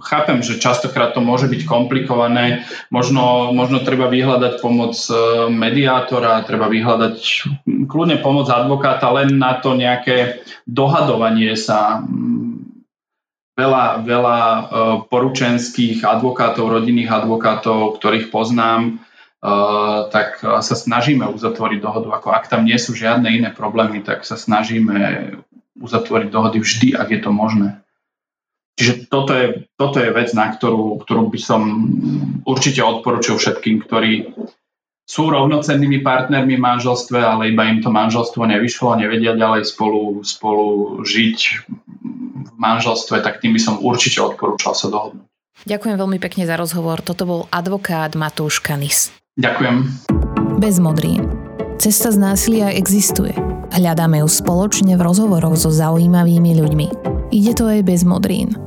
chápem, 0.00 0.40
že 0.40 0.60
častokrát 0.60 1.12
to 1.12 1.20
môže 1.20 1.48
byť 1.48 1.62
komplikované, 1.68 2.64
možno, 2.88 3.52
možno 3.52 3.84
treba 3.84 4.08
vyhľadať 4.08 4.60
pomoc 4.60 4.96
e, 5.08 5.12
mediátora, 5.52 6.44
treba 6.44 6.68
vyhľadať 6.68 7.18
kľudne 7.88 8.20
pomoc 8.20 8.48
advokáta 8.48 9.08
len 9.12 9.36
na 9.36 9.56
to 9.60 9.76
nejaké 9.76 10.44
dohadovanie 10.68 11.54
sa 11.56 12.04
veľa, 13.56 14.04
veľa 14.04 14.38
e, 14.38 14.60
poručenských 15.08 16.04
advokátov, 16.04 16.68
rodinných 16.68 17.08
advokátov, 17.08 17.96
ktorých 17.96 18.28
poznám, 18.28 18.80
e, 18.86 18.92
tak 20.12 20.44
sa 20.44 20.74
snažíme 20.76 21.24
uzatvoriť 21.32 21.78
dohodu. 21.80 22.08
Ako 22.20 22.28
ak 22.36 22.52
tam 22.52 22.68
nie 22.68 22.76
sú 22.76 22.92
žiadne 22.92 23.26
iné 23.32 23.50
problémy, 23.50 24.04
tak 24.04 24.28
sa 24.28 24.36
snažíme 24.36 25.34
uzatvoriť 25.80 26.28
dohody 26.28 26.60
vždy, 26.60 26.88
ak 26.96 27.08
je 27.10 27.20
to 27.20 27.32
možné. 27.32 27.80
Čiže 28.76 29.08
toto 29.08 29.32
je, 29.32 29.64
toto 29.80 30.04
je 30.04 30.12
vec, 30.12 30.28
na 30.36 30.52
ktorú, 30.52 31.00
ktorú 31.00 31.32
by 31.32 31.40
som 31.40 31.62
určite 32.44 32.84
odporučil 32.84 33.40
všetkým, 33.40 33.80
ktorí 33.80 34.36
sú 35.06 35.30
rovnocennými 35.30 36.02
partnermi 36.02 36.58
v 36.58 36.64
manželstve, 36.66 37.22
ale 37.22 37.54
iba 37.54 37.62
im 37.70 37.78
to 37.78 37.94
manželstvo 37.94 38.42
nevyšlo, 38.42 38.98
nevedia 38.98 39.38
ďalej 39.38 39.70
spolu, 39.70 40.26
spolu 40.26 40.98
žiť 41.06 41.38
v 42.42 42.50
manželstve, 42.58 43.22
tak 43.22 43.38
tým 43.38 43.54
by 43.54 43.60
som 43.62 43.78
určite 43.78 44.18
odporúčal 44.18 44.74
sa 44.74 44.90
dohodnúť. 44.90 45.22
Ďakujem 45.64 45.96
veľmi 45.96 46.18
pekne 46.20 46.44
za 46.44 46.58
rozhovor. 46.58 47.00
Toto 47.00 47.24
bol 47.24 47.40
advokát 47.54 48.12
Matúš 48.18 48.60
Kanis. 48.60 49.14
Ďakujem. 49.40 49.88
Bez 50.60 50.82
modrín. 50.82 51.24
Cesta 51.80 52.10
z 52.10 52.18
násilia 52.20 52.74
existuje. 52.74 53.32
Hľadáme 53.72 54.20
ju 54.24 54.28
spoločne 54.28 54.96
v 54.98 55.04
rozhovoroch 55.04 55.56
so 55.56 55.70
zaujímavými 55.70 56.56
ľuďmi. 56.60 56.86
Ide 57.30 57.52
to 57.56 57.68
aj 57.68 57.80
bez 57.84 58.02
modrín. 58.02 58.65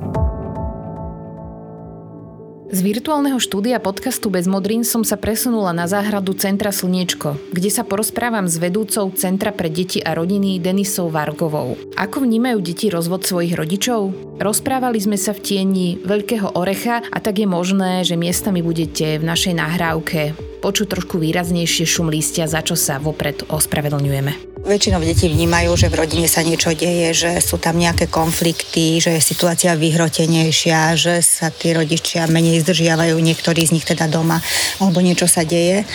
Z 2.70 2.86
virtuálneho 2.86 3.42
štúdia 3.42 3.82
podcastu 3.82 4.30
Bez 4.30 4.46
modrín 4.46 4.86
som 4.86 5.02
sa 5.02 5.18
presunula 5.18 5.74
na 5.74 5.90
záhradu 5.90 6.38
Centra 6.38 6.70
Slniečko, 6.70 7.34
kde 7.50 7.74
sa 7.74 7.82
porozprávam 7.82 8.46
s 8.46 8.62
vedúcou 8.62 9.10
Centra 9.18 9.50
pre 9.50 9.74
deti 9.74 9.98
a 10.06 10.14
rodiny 10.14 10.62
Denisou 10.62 11.10
Vargovou. 11.10 11.74
Ako 11.98 12.22
vnímajú 12.22 12.62
deti 12.62 12.94
rozvod 12.94 13.26
svojich 13.26 13.58
rodičov? 13.58 14.14
Rozprávali 14.38 15.02
sme 15.02 15.18
sa 15.18 15.34
v 15.34 15.42
tieni 15.42 15.88
veľkého 15.98 16.54
orecha 16.54 17.02
a 17.10 17.18
tak 17.18 17.42
je 17.42 17.50
možné, 17.50 18.06
že 18.06 18.14
miestami 18.14 18.62
budete 18.62 19.18
v 19.18 19.26
našej 19.26 19.58
nahrávke 19.58 20.38
počuť 20.62 20.94
trošku 20.94 21.18
výraznejšie 21.18 21.90
šum 21.90 22.14
lístia, 22.14 22.46
za 22.46 22.62
čo 22.62 22.78
sa 22.78 23.02
vopred 23.02 23.50
ospravedlňujeme. 23.50 24.49
Väčšinou 24.60 25.00
deti 25.00 25.32
vnímajú, 25.32 25.72
že 25.80 25.88
v 25.88 26.04
rodine 26.04 26.28
sa 26.28 26.44
niečo 26.44 26.76
deje, 26.76 27.16
že 27.16 27.32
sú 27.40 27.56
tam 27.56 27.80
nejaké 27.80 28.12
konflikty, 28.12 29.00
že 29.00 29.16
je 29.16 29.22
situácia 29.24 29.72
vyhrotenejšia, 29.72 31.00
že 31.00 31.24
sa 31.24 31.48
tí 31.48 31.72
rodičia 31.72 32.28
menej 32.28 32.60
zdržiavajú, 32.68 33.16
niektorí 33.16 33.64
z 33.64 33.80
nich 33.80 33.88
teda 33.88 34.12
doma, 34.12 34.44
alebo 34.84 35.00
niečo 35.00 35.32
sa 35.32 35.48
deje 35.48 35.84
eh, 35.84 35.88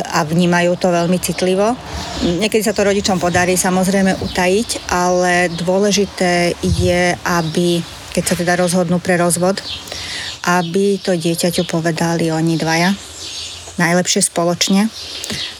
a 0.00 0.20
vnímajú 0.22 0.78
to 0.78 0.94
veľmi 0.94 1.18
citlivo. 1.18 1.74
Niekedy 2.22 2.62
sa 2.62 2.70
to 2.70 2.86
rodičom 2.86 3.18
podarí 3.18 3.58
samozrejme 3.58 4.22
utajiť, 4.22 4.94
ale 4.94 5.50
dôležité 5.50 6.54
je, 6.62 7.18
aby 7.26 7.82
keď 8.14 8.22
sa 8.22 8.38
teda 8.38 8.54
rozhodnú 8.54 9.02
pre 9.02 9.18
rozvod, 9.18 9.58
aby 10.46 11.02
to 11.02 11.18
dieťaťu 11.18 11.66
povedali 11.66 12.30
oni 12.30 12.54
dvaja, 12.54 12.94
najlepšie 13.80 14.20
spoločne 14.24 14.86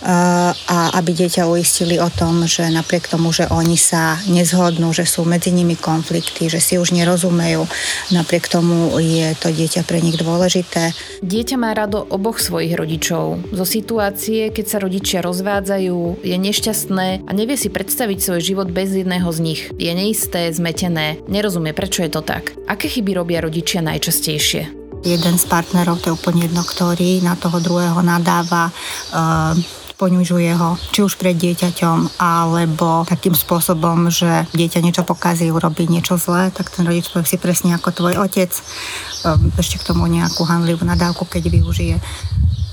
a 0.05 0.79
aby 1.00 1.11
dieťa 1.16 1.48
uistili 1.48 1.96
o 1.96 2.12
tom, 2.12 2.44
že 2.44 2.68
napriek 2.68 3.09
tomu, 3.09 3.33
že 3.33 3.48
oni 3.48 3.74
sa 3.81 4.20
nezhodnú, 4.29 4.92
že 4.92 5.09
sú 5.09 5.24
medzi 5.24 5.50
nimi 5.50 5.74
konflikty, 5.74 6.53
že 6.53 6.61
si 6.61 6.77
už 6.77 6.92
nerozumejú, 6.92 7.64
napriek 8.12 8.46
tomu 8.46 8.92
je 9.00 9.33
to 9.40 9.48
dieťa 9.48 9.83
pre 9.88 10.05
nich 10.05 10.20
dôležité. 10.20 10.92
Dieťa 11.24 11.57
má 11.57 11.72
rado 11.72 12.05
oboch 12.12 12.37
svojich 12.38 12.77
rodičov. 12.77 13.40
Zo 13.50 13.64
situácie, 13.64 14.53
keď 14.53 14.66
sa 14.68 14.79
rodičia 14.79 15.18
rozvádzajú, 15.24 16.20
je 16.20 16.37
nešťastné 16.37 17.24
a 17.24 17.31
nevie 17.33 17.57
si 17.57 17.72
predstaviť 17.72 18.18
svoj 18.20 18.40
život 18.44 18.68
bez 18.68 18.92
jedného 18.92 19.27
z 19.33 19.38
nich. 19.40 19.62
Je 19.81 19.90
neisté, 19.96 20.53
zmetené, 20.53 21.18
nerozumie, 21.27 21.72
prečo 21.72 22.05
je 22.05 22.12
to 22.12 22.20
tak. 22.20 22.53
Aké 22.68 22.92
chyby 22.92 23.16
robia 23.16 23.40
rodičia 23.40 23.81
najčastejšie? 23.81 24.83
Jeden 25.04 25.36
z 25.36 25.44
partnerov, 25.44 26.00
to 26.00 26.10
je 26.10 26.16
úplne 26.16 26.48
jedno, 26.48 26.64
ktorý 26.64 27.20
na 27.20 27.36
toho 27.36 27.60
druhého 27.60 28.00
nadáva, 28.00 28.72
uh, 29.12 29.52
ponižuje 29.94 30.50
ho, 30.58 30.74
či 30.90 31.06
už 31.06 31.14
pred 31.14 31.38
dieťaťom, 31.38 32.18
alebo 32.18 33.06
takým 33.06 33.32
spôsobom, 33.32 34.10
že 34.10 34.44
dieťa 34.50 34.82
niečo 34.82 35.06
pokazí, 35.06 35.46
urobí 35.54 35.86
niečo 35.86 36.18
zlé, 36.18 36.50
tak 36.50 36.74
ten 36.74 36.82
rodič 36.82 37.06
povie 37.14 37.30
si 37.30 37.38
presne 37.38 37.78
ako 37.78 37.94
tvoj 37.94 38.14
otec, 38.26 38.50
ehm, 38.50 39.54
ešte 39.54 39.78
k 39.78 39.86
tomu 39.94 40.10
nejakú 40.10 40.42
hanlivú 40.42 40.82
nadávku, 40.82 41.30
keď 41.30 41.46
využije 41.46 41.96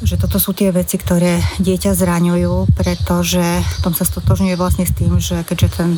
že 0.02 0.18
toto 0.18 0.42
sú 0.42 0.52
tie 0.58 0.74
veci, 0.74 0.98
ktoré 0.98 1.38
dieťa 1.62 1.94
zraňujú, 1.94 2.74
pretože 2.74 3.42
tom 3.86 3.94
sa 3.94 4.02
stotožňuje 4.02 4.58
vlastne 4.58 4.86
s 4.90 4.94
tým, 4.98 5.22
že 5.22 5.46
keďže 5.46 5.70
ten 5.78 5.90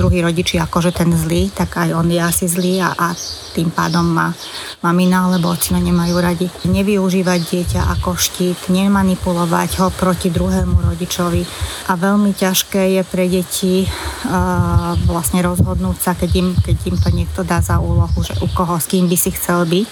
druhý 0.00 0.24
rodič 0.24 0.56
je 0.56 0.60
akože 0.60 0.96
ten 0.96 1.12
zlý, 1.12 1.52
tak 1.52 1.76
aj 1.76 1.92
on 1.92 2.08
je 2.08 2.20
asi 2.20 2.48
zlý 2.48 2.80
a, 2.80 2.96
a 2.96 3.12
tým 3.52 3.68
pádom 3.68 4.06
má 4.06 4.32
mamina 4.80 5.28
alebo 5.28 5.52
ocina 5.52 5.82
nemajú 5.82 6.16
radi. 6.16 6.46
Nevyužívať 6.64 7.40
dieťa 7.50 7.80
ako 7.98 8.16
štít, 8.16 8.72
nemanipulovať 8.72 9.70
ho 9.82 9.88
proti 9.92 10.32
druhému 10.32 10.80
rodičovi 10.80 11.42
a 11.90 11.92
veľmi 11.98 12.32
ťažké 12.32 12.96
je 12.96 13.02
pre 13.04 13.28
deti 13.28 13.84
uh, 13.84 14.96
vlastne 15.04 15.44
rozhodnúť 15.44 15.98
sa, 16.00 16.12
keď 16.16 16.30
im, 16.38 16.48
keď 16.56 16.76
im 16.88 16.96
to 16.96 17.08
niekto 17.12 17.40
dá 17.44 17.60
za 17.60 17.82
úlohu, 17.82 18.24
že 18.24 18.38
u 18.40 18.48
koho, 18.48 18.78
s 18.80 18.88
kým 18.88 19.10
by 19.10 19.16
si 19.18 19.34
chcel 19.34 19.68
byť 19.68 19.90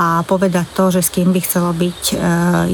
a 0.00 0.24
povedať 0.24 0.64
to, 0.72 0.88
že 0.88 1.04
s 1.04 1.12
kým 1.12 1.36
by 1.36 1.40
chcelo 1.44 1.76
byť, 1.76 2.00
e, 2.08 2.14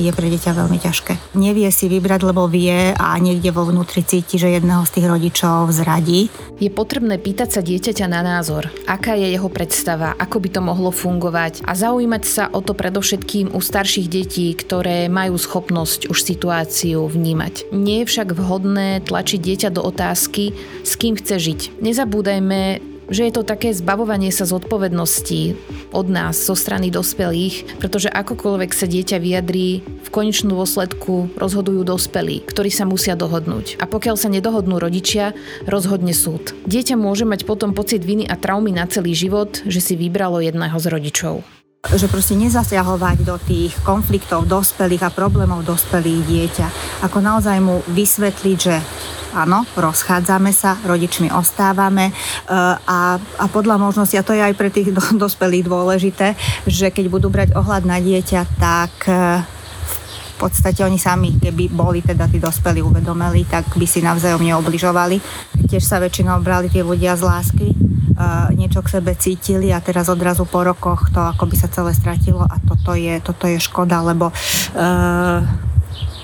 je 0.06 0.10
pre 0.14 0.30
dieťa 0.30 0.54
veľmi 0.54 0.78
ťažké. 0.78 1.34
Nevie 1.34 1.66
si 1.74 1.90
vybrať, 1.90 2.22
lebo 2.22 2.46
vie 2.46 2.94
a 2.94 3.18
niekde 3.18 3.50
vo 3.50 3.66
vnútri 3.66 4.06
cíti, 4.06 4.38
že 4.38 4.54
jedného 4.54 4.86
z 4.86 4.94
tých 4.94 5.06
rodičov 5.10 5.74
zradí. 5.74 6.30
Je 6.62 6.70
potrebné 6.70 7.18
pýtať 7.18 7.58
sa 7.58 7.60
dieťaťa 7.66 8.06
na 8.06 8.22
názor, 8.22 8.70
aká 8.86 9.18
je 9.18 9.34
jeho 9.34 9.50
predstava, 9.50 10.14
ako 10.14 10.38
by 10.38 10.48
to 10.54 10.60
mohlo 10.62 10.94
fungovať 10.94 11.66
a 11.66 11.74
zaujímať 11.74 12.22
sa 12.22 12.46
o 12.54 12.62
to 12.62 12.78
predovšetkým 12.78 13.50
u 13.50 13.58
starších 13.58 14.06
detí, 14.06 14.54
ktoré 14.54 15.10
majú 15.10 15.34
schopnosť 15.34 16.06
už 16.06 16.22
situáciu 16.22 17.10
vnímať. 17.10 17.74
Nie 17.74 18.06
je 18.06 18.08
však 18.08 18.38
vhodné 18.38 19.02
tlačiť 19.02 19.40
dieťa 19.42 19.68
do 19.74 19.82
otázky, 19.82 20.54
s 20.86 20.94
kým 20.94 21.18
chce 21.18 21.42
žiť. 21.42 21.60
Nezabúdajme, 21.82 22.95
že 23.11 23.27
je 23.27 23.33
to 23.33 23.42
také 23.47 23.71
zbavovanie 23.73 24.35
sa 24.35 24.47
zodpovednosti 24.47 25.59
od 25.95 26.07
nás, 26.11 26.38
zo 26.38 26.59
strany 26.59 26.90
dospelých, 26.90 27.79
pretože 27.79 28.11
akokoľvek 28.11 28.71
sa 28.75 28.87
dieťa 28.87 29.19
vyjadrí, 29.23 29.83
v 29.83 30.09
konečnú 30.11 30.59
dôsledku 30.59 31.35
rozhodujú 31.38 31.83
dospelí, 31.87 32.47
ktorí 32.47 32.71
sa 32.71 32.87
musia 32.87 33.19
dohodnúť. 33.19 33.79
A 33.83 33.88
pokiaľ 33.88 34.16
sa 34.19 34.29
nedohodnú 34.31 34.79
rodičia, 34.79 35.35
rozhodne 35.66 36.14
súd. 36.14 36.55
Dieťa 36.66 36.95
môže 36.99 37.27
mať 37.27 37.49
potom 37.49 37.73
pocit 37.73 38.03
viny 38.03 38.27
a 38.27 38.38
traumy 38.38 38.75
na 38.75 38.87
celý 38.87 39.16
život, 39.16 39.62
že 39.64 39.81
si 39.83 39.95
vybralo 39.99 40.42
jedného 40.42 40.77
z 40.77 40.87
rodičov. 40.90 41.56
Že 41.94 42.11
proste 42.11 42.35
nezasiahovať 42.35 43.16
do 43.22 43.37
tých 43.38 43.77
konfliktov 43.87 44.51
dospelých 44.51 45.07
a 45.07 45.14
problémov 45.14 45.62
dospelých 45.62 46.22
dieťa. 46.27 46.66
Ako 47.07 47.22
naozaj 47.22 47.62
mu 47.62 47.85
vysvetliť, 47.87 48.59
že 48.59 48.77
áno, 49.37 49.68
rozchádzame 49.77 50.51
sa, 50.51 50.81
rodičmi 50.83 51.29
ostávame 51.29 52.11
e, 52.11 52.12
a, 52.75 53.20
a 53.20 53.44
podľa 53.53 53.77
možnosti, 53.77 54.16
a 54.16 54.25
to 54.25 54.33
je 54.33 54.42
aj 54.42 54.55
pre 54.57 54.72
tých 54.72 54.90
dospelých 55.25 55.68
dôležité, 55.68 56.35
že 56.64 56.88
keď 56.88 57.07
budú 57.12 57.29
brať 57.29 57.53
ohľad 57.53 57.85
na 57.85 58.01
dieťa, 58.01 58.40
tak 58.57 58.92
e, 59.07 59.56
podstate 60.37 60.85
oni 60.85 61.01
sami, 61.01 61.40
keby 61.40 61.72
boli 61.72 62.05
teda 62.05 62.29
tí 62.29 62.37
dospelí 62.37 62.85
uvedomeli, 62.85 63.49
tak 63.49 63.72
by 63.72 63.87
si 63.88 64.05
navzájom 64.05 64.44
neobližovali. 64.44 65.16
Tiež 65.66 65.83
sa 65.83 65.96
väčšinou 65.99 66.38
brali 66.44 66.68
tie 66.68 66.85
ľudia 66.85 67.16
z 67.16 67.22
lásky, 67.25 67.68
uh, 67.72 68.53
niečo 68.53 68.85
k 68.85 68.92
sebe 69.01 69.12
cítili 69.16 69.72
a 69.72 69.81
teraz 69.81 70.09
odrazu 70.09 70.44
po 70.49 70.62
rokoch 70.62 71.09
to 71.12 71.20
ako 71.20 71.49
by 71.49 71.57
sa 71.57 71.68
celé 71.72 71.92
stratilo 71.96 72.44
a 72.44 72.57
toto 72.62 72.96
je, 72.96 73.18
toto 73.20 73.49
je 73.49 73.59
škoda, 73.61 74.05
lebo 74.05 74.31
uh, 74.31 75.40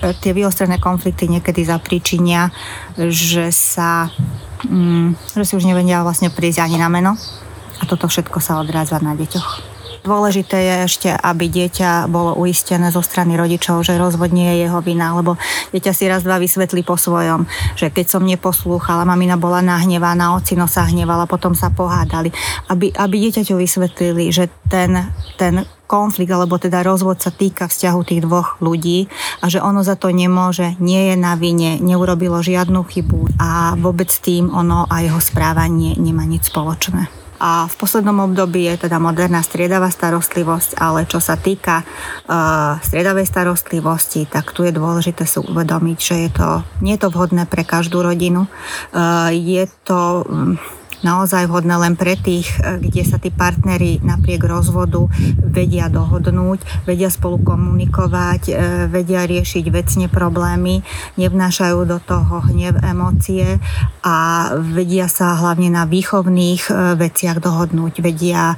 tie 0.03 0.33
vyostrené 0.35 0.83
konflikty 0.83 1.31
niekedy 1.31 1.63
zapričinia, 1.63 2.51
že 2.99 3.55
sa 3.55 4.11
um, 4.67 5.15
že 5.35 5.45
si 5.47 5.55
už 5.55 5.67
nevedia 5.67 6.03
vlastne 6.03 6.31
prísť 6.31 6.67
ani 6.67 6.77
na 6.79 6.91
meno 6.91 7.15
a 7.79 7.83
toto 7.87 8.11
všetko 8.11 8.39
sa 8.43 8.59
odráza 8.59 8.99
na 8.99 9.15
deťoch. 9.15 9.72
Dôležité 10.03 10.59
je 10.59 10.75
ešte, 10.83 11.11
aby 11.15 11.47
dieťa 11.47 12.11
bolo 12.11 12.35
uistené 12.35 12.91
zo 12.91 13.07
strany 13.07 13.39
rodičov, 13.39 13.87
že 13.87 13.95
rozvod 13.95 14.35
nie 14.35 14.51
je 14.51 14.67
jeho 14.67 14.83
vina, 14.83 15.15
lebo 15.15 15.39
dieťa 15.71 15.93
si 15.95 16.11
raz, 16.11 16.27
dva 16.27 16.43
vysvetlí 16.43 16.83
po 16.83 16.99
svojom, 16.99 17.47
že 17.79 17.87
keď 17.87 18.19
som 18.19 18.27
neposlúchala, 18.27 19.07
mamina 19.07 19.39
bola 19.39 19.63
nahnevaná, 19.63 20.35
ocino 20.35 20.67
sa 20.67 20.91
hnevala, 20.91 21.31
potom 21.31 21.55
sa 21.55 21.71
pohádali. 21.71 22.35
Aby, 22.67 22.91
aby 22.99 23.31
dieťaťu 23.31 23.55
vysvetlili, 23.55 24.35
že 24.35 24.51
ten, 24.67 25.07
ten 25.39 25.63
konflikt 25.87 26.35
alebo 26.35 26.59
teda 26.59 26.83
rozvod 26.83 27.23
sa 27.23 27.31
týka 27.31 27.71
vzťahu 27.71 28.01
tých 28.03 28.27
dvoch 28.27 28.59
ľudí 28.59 29.07
a 29.39 29.47
že 29.47 29.63
ono 29.63 29.87
za 29.87 29.95
to 29.95 30.11
nemôže, 30.11 30.75
nie 30.83 31.13
je 31.13 31.17
na 31.21 31.39
vine, 31.39 31.79
neurobilo 31.79 32.43
žiadnu 32.43 32.83
chybu 32.91 33.39
a 33.39 33.79
vôbec 33.79 34.11
tým 34.11 34.51
ono 34.51 34.83
a 34.91 34.99
jeho 34.99 35.23
správanie 35.23 35.95
nemá 35.95 36.27
nič 36.27 36.51
spoločné 36.51 37.22
a 37.43 37.67
v 37.67 37.75
poslednom 37.75 38.31
období 38.31 38.71
je 38.71 38.87
teda 38.87 39.03
moderná 39.03 39.43
striedavá 39.43 39.91
starostlivosť, 39.91 40.79
ale 40.79 41.11
čo 41.11 41.19
sa 41.19 41.35
týka 41.35 41.83
uh, 41.83 42.79
striedavej 42.79 43.27
starostlivosti, 43.27 44.31
tak 44.31 44.55
tu 44.55 44.63
je 44.63 44.71
dôležité 44.71 45.27
si 45.27 45.43
uvedomiť, 45.43 45.99
že 45.99 46.17
je 46.23 46.31
to, 46.31 46.49
nie 46.87 46.95
je 46.95 47.03
to 47.03 47.11
vhodné 47.11 47.51
pre 47.51 47.67
každú 47.67 48.07
rodinu. 48.07 48.47
Uh, 48.95 49.35
je 49.35 49.67
to 49.83 50.23
um, 50.23 50.55
naozaj 51.03 51.51
vhodné 51.51 51.75
len 51.77 51.95
pre 51.99 52.15
tých, 52.15 52.49
e, 52.59 52.79
kde 52.79 53.03
sa 53.03 53.19
tí 53.19 53.29
partnery 53.29 53.99
napriek 54.01 54.43
rozvodu 54.47 55.07
vedia 55.43 55.91
dohodnúť, 55.91 56.87
vedia 56.87 57.11
spolu 57.11 57.43
komunikovať, 57.43 58.43
e, 58.49 58.53
vedia 58.89 59.27
riešiť 59.27 59.65
vecne 59.69 60.07
problémy, 60.07 60.81
nevnášajú 61.19 61.79
do 61.85 61.99
toho 61.99 62.43
hnev, 62.51 62.79
emócie 62.81 63.59
a 64.07 64.17
vedia 64.57 65.11
sa 65.11 65.37
hlavne 65.37 65.69
na 65.69 65.85
výchovných 65.85 66.63
e, 66.71 66.73
veciach 66.97 67.43
dohodnúť, 67.43 67.99
vedia 68.01 68.55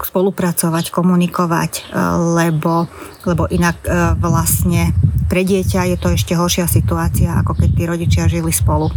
spolupracovať, 0.00 0.90
komunikovať, 0.90 1.92
lebo, 2.34 2.88
lebo 3.28 3.44
inak 3.52 3.76
vlastne 4.18 4.90
pre 5.30 5.46
dieťa 5.46 5.94
je 5.94 5.96
to 6.02 6.10
ešte 6.10 6.34
horšia 6.34 6.66
situácia, 6.66 7.38
ako 7.38 7.54
keď 7.54 7.70
tí 7.70 7.82
rodičia 7.86 8.24
žili 8.26 8.50
spolu 8.50 8.90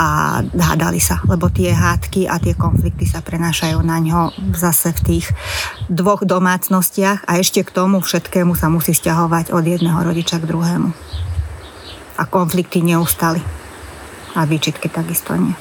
a 0.00 0.40
hádali 0.40 0.96
sa, 0.96 1.20
lebo 1.28 1.52
tie 1.52 1.76
hádky 1.96 2.28
a 2.28 2.36
tie 2.36 2.52
konflikty 2.52 3.08
sa 3.08 3.24
prenášajú 3.24 3.80
na 3.80 3.96
ňo 3.96 4.36
zase 4.52 4.92
v 4.92 5.00
tých 5.00 5.26
dvoch 5.88 6.28
domácnostiach 6.28 7.24
a 7.24 7.40
ešte 7.40 7.64
k 7.64 7.72
tomu 7.72 8.04
všetkému 8.04 8.52
sa 8.52 8.68
musí 8.68 8.92
stiahovať 8.92 9.48
od 9.56 9.64
jedného 9.64 9.96
rodiča 10.04 10.36
k 10.36 10.44
druhému. 10.44 10.92
A 12.20 12.22
konflikty 12.28 12.84
neustali. 12.84 13.40
A 14.36 14.44
výčitky 14.44 14.92
takisto 14.92 15.32
nie. 15.40 15.56